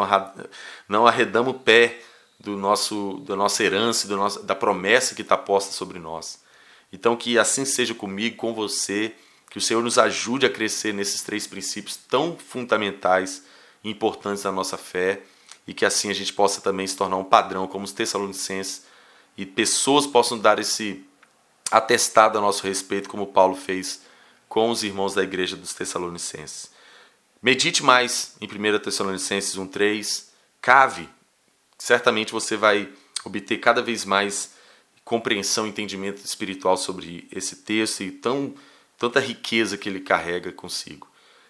não 0.89 1.07
arredamos 1.07 1.55
o 1.55 1.57
pé 1.57 2.01
do 2.45 2.55
nosso, 2.55 3.23
da 3.25 3.35
nossa 3.35 3.63
herança, 3.63 4.07
do 4.07 4.15
nosso, 4.15 4.43
da 4.43 4.53
promessa 4.53 5.15
que 5.15 5.23
está 5.23 5.35
posta 5.35 5.71
sobre 5.71 5.97
nós. 5.97 6.39
Então, 6.93 7.17
que 7.17 7.39
assim 7.39 7.65
seja 7.65 7.95
comigo, 7.95 8.35
com 8.37 8.53
você, 8.53 9.15
que 9.49 9.57
o 9.57 9.61
Senhor 9.61 9.81
nos 9.81 9.97
ajude 9.97 10.45
a 10.45 10.49
crescer 10.49 10.93
nesses 10.93 11.23
três 11.23 11.47
princípios 11.47 11.97
tão 11.97 12.37
fundamentais 12.37 13.43
e 13.83 13.89
importantes 13.89 14.43
da 14.43 14.51
nossa 14.51 14.77
fé 14.77 15.23
e 15.67 15.73
que 15.73 15.85
assim 15.85 16.11
a 16.11 16.13
gente 16.13 16.31
possa 16.31 16.61
também 16.61 16.85
se 16.85 16.95
tornar 16.95 17.17
um 17.17 17.23
padrão 17.23 17.67
como 17.67 17.83
os 17.83 17.91
Tessalonicenses 17.91 18.85
e 19.35 19.43
pessoas 19.45 20.05
possam 20.05 20.37
dar 20.37 20.59
esse 20.59 21.03
atestado 21.71 22.37
a 22.37 22.41
nosso 22.41 22.63
respeito, 22.63 23.09
como 23.09 23.25
Paulo 23.25 23.55
fez 23.55 24.01
com 24.47 24.69
os 24.69 24.83
irmãos 24.83 25.15
da 25.15 25.23
igreja 25.23 25.55
dos 25.55 25.73
Tessalonicenses. 25.73 26.69
Medite 27.41 27.83
mais 27.83 28.35
em 28.39 28.45
1 28.45 28.79
Tessalonicenses 28.79 29.55
1,3, 29.55 30.25
cave, 30.61 31.09
certamente 31.85 32.31
você 32.31 32.57
vai 32.57 32.89
obter 33.23 33.59
cada 33.59 33.79
vez 33.79 34.05
mais 34.05 34.55
compreensão 35.03 35.67
entendimento 35.67 36.17
espiritual 36.17 36.77
sobre 36.77 37.27
esse 37.31 37.57
texto 37.57 38.01
e 38.01 38.09
tão 38.09 38.55
tanta 38.97 39.19
riqueza 39.19 39.77
que 39.77 39.87
ele 39.87 39.99
carrega 39.99 40.51
consigo. 40.51 41.07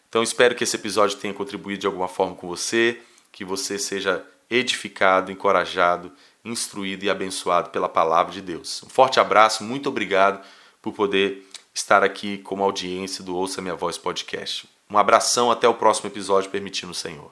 Então 0.09 0.21
espero 0.21 0.53
que 0.53 0.65
esse 0.65 0.75
episódio 0.75 1.17
tenha 1.17 1.33
contribuído 1.33 1.79
de 1.79 1.87
alguma 1.87 2.09
forma 2.09 2.35
com 2.35 2.49
você, 2.49 2.99
que 3.31 3.45
você 3.45 3.79
seja 3.79 4.25
edificado, 4.49 5.31
encorajado, 5.31 6.11
instruído 6.43 7.05
e 7.05 7.09
abençoado 7.09 7.69
pela 7.69 7.87
palavra 7.87 8.33
de 8.33 8.41
Deus. 8.41 8.83
Um 8.83 8.89
forte 8.89 9.21
abraço, 9.21 9.63
muito 9.63 9.87
obrigado 9.87 10.45
por 10.81 10.93
poder 10.93 11.47
estar 11.73 12.03
aqui 12.03 12.39
como 12.39 12.61
audiência 12.61 13.23
do 13.23 13.33
Ouça 13.37 13.61
Minha 13.61 13.75
Voz 13.75 13.97
podcast. 13.97 14.67
Um 14.89 14.97
abração, 14.97 15.49
até 15.49 15.65
o 15.65 15.75
próximo 15.75 16.09
episódio, 16.09 16.51
permitindo 16.51 16.91
o 16.91 16.95
Senhor. 16.95 17.31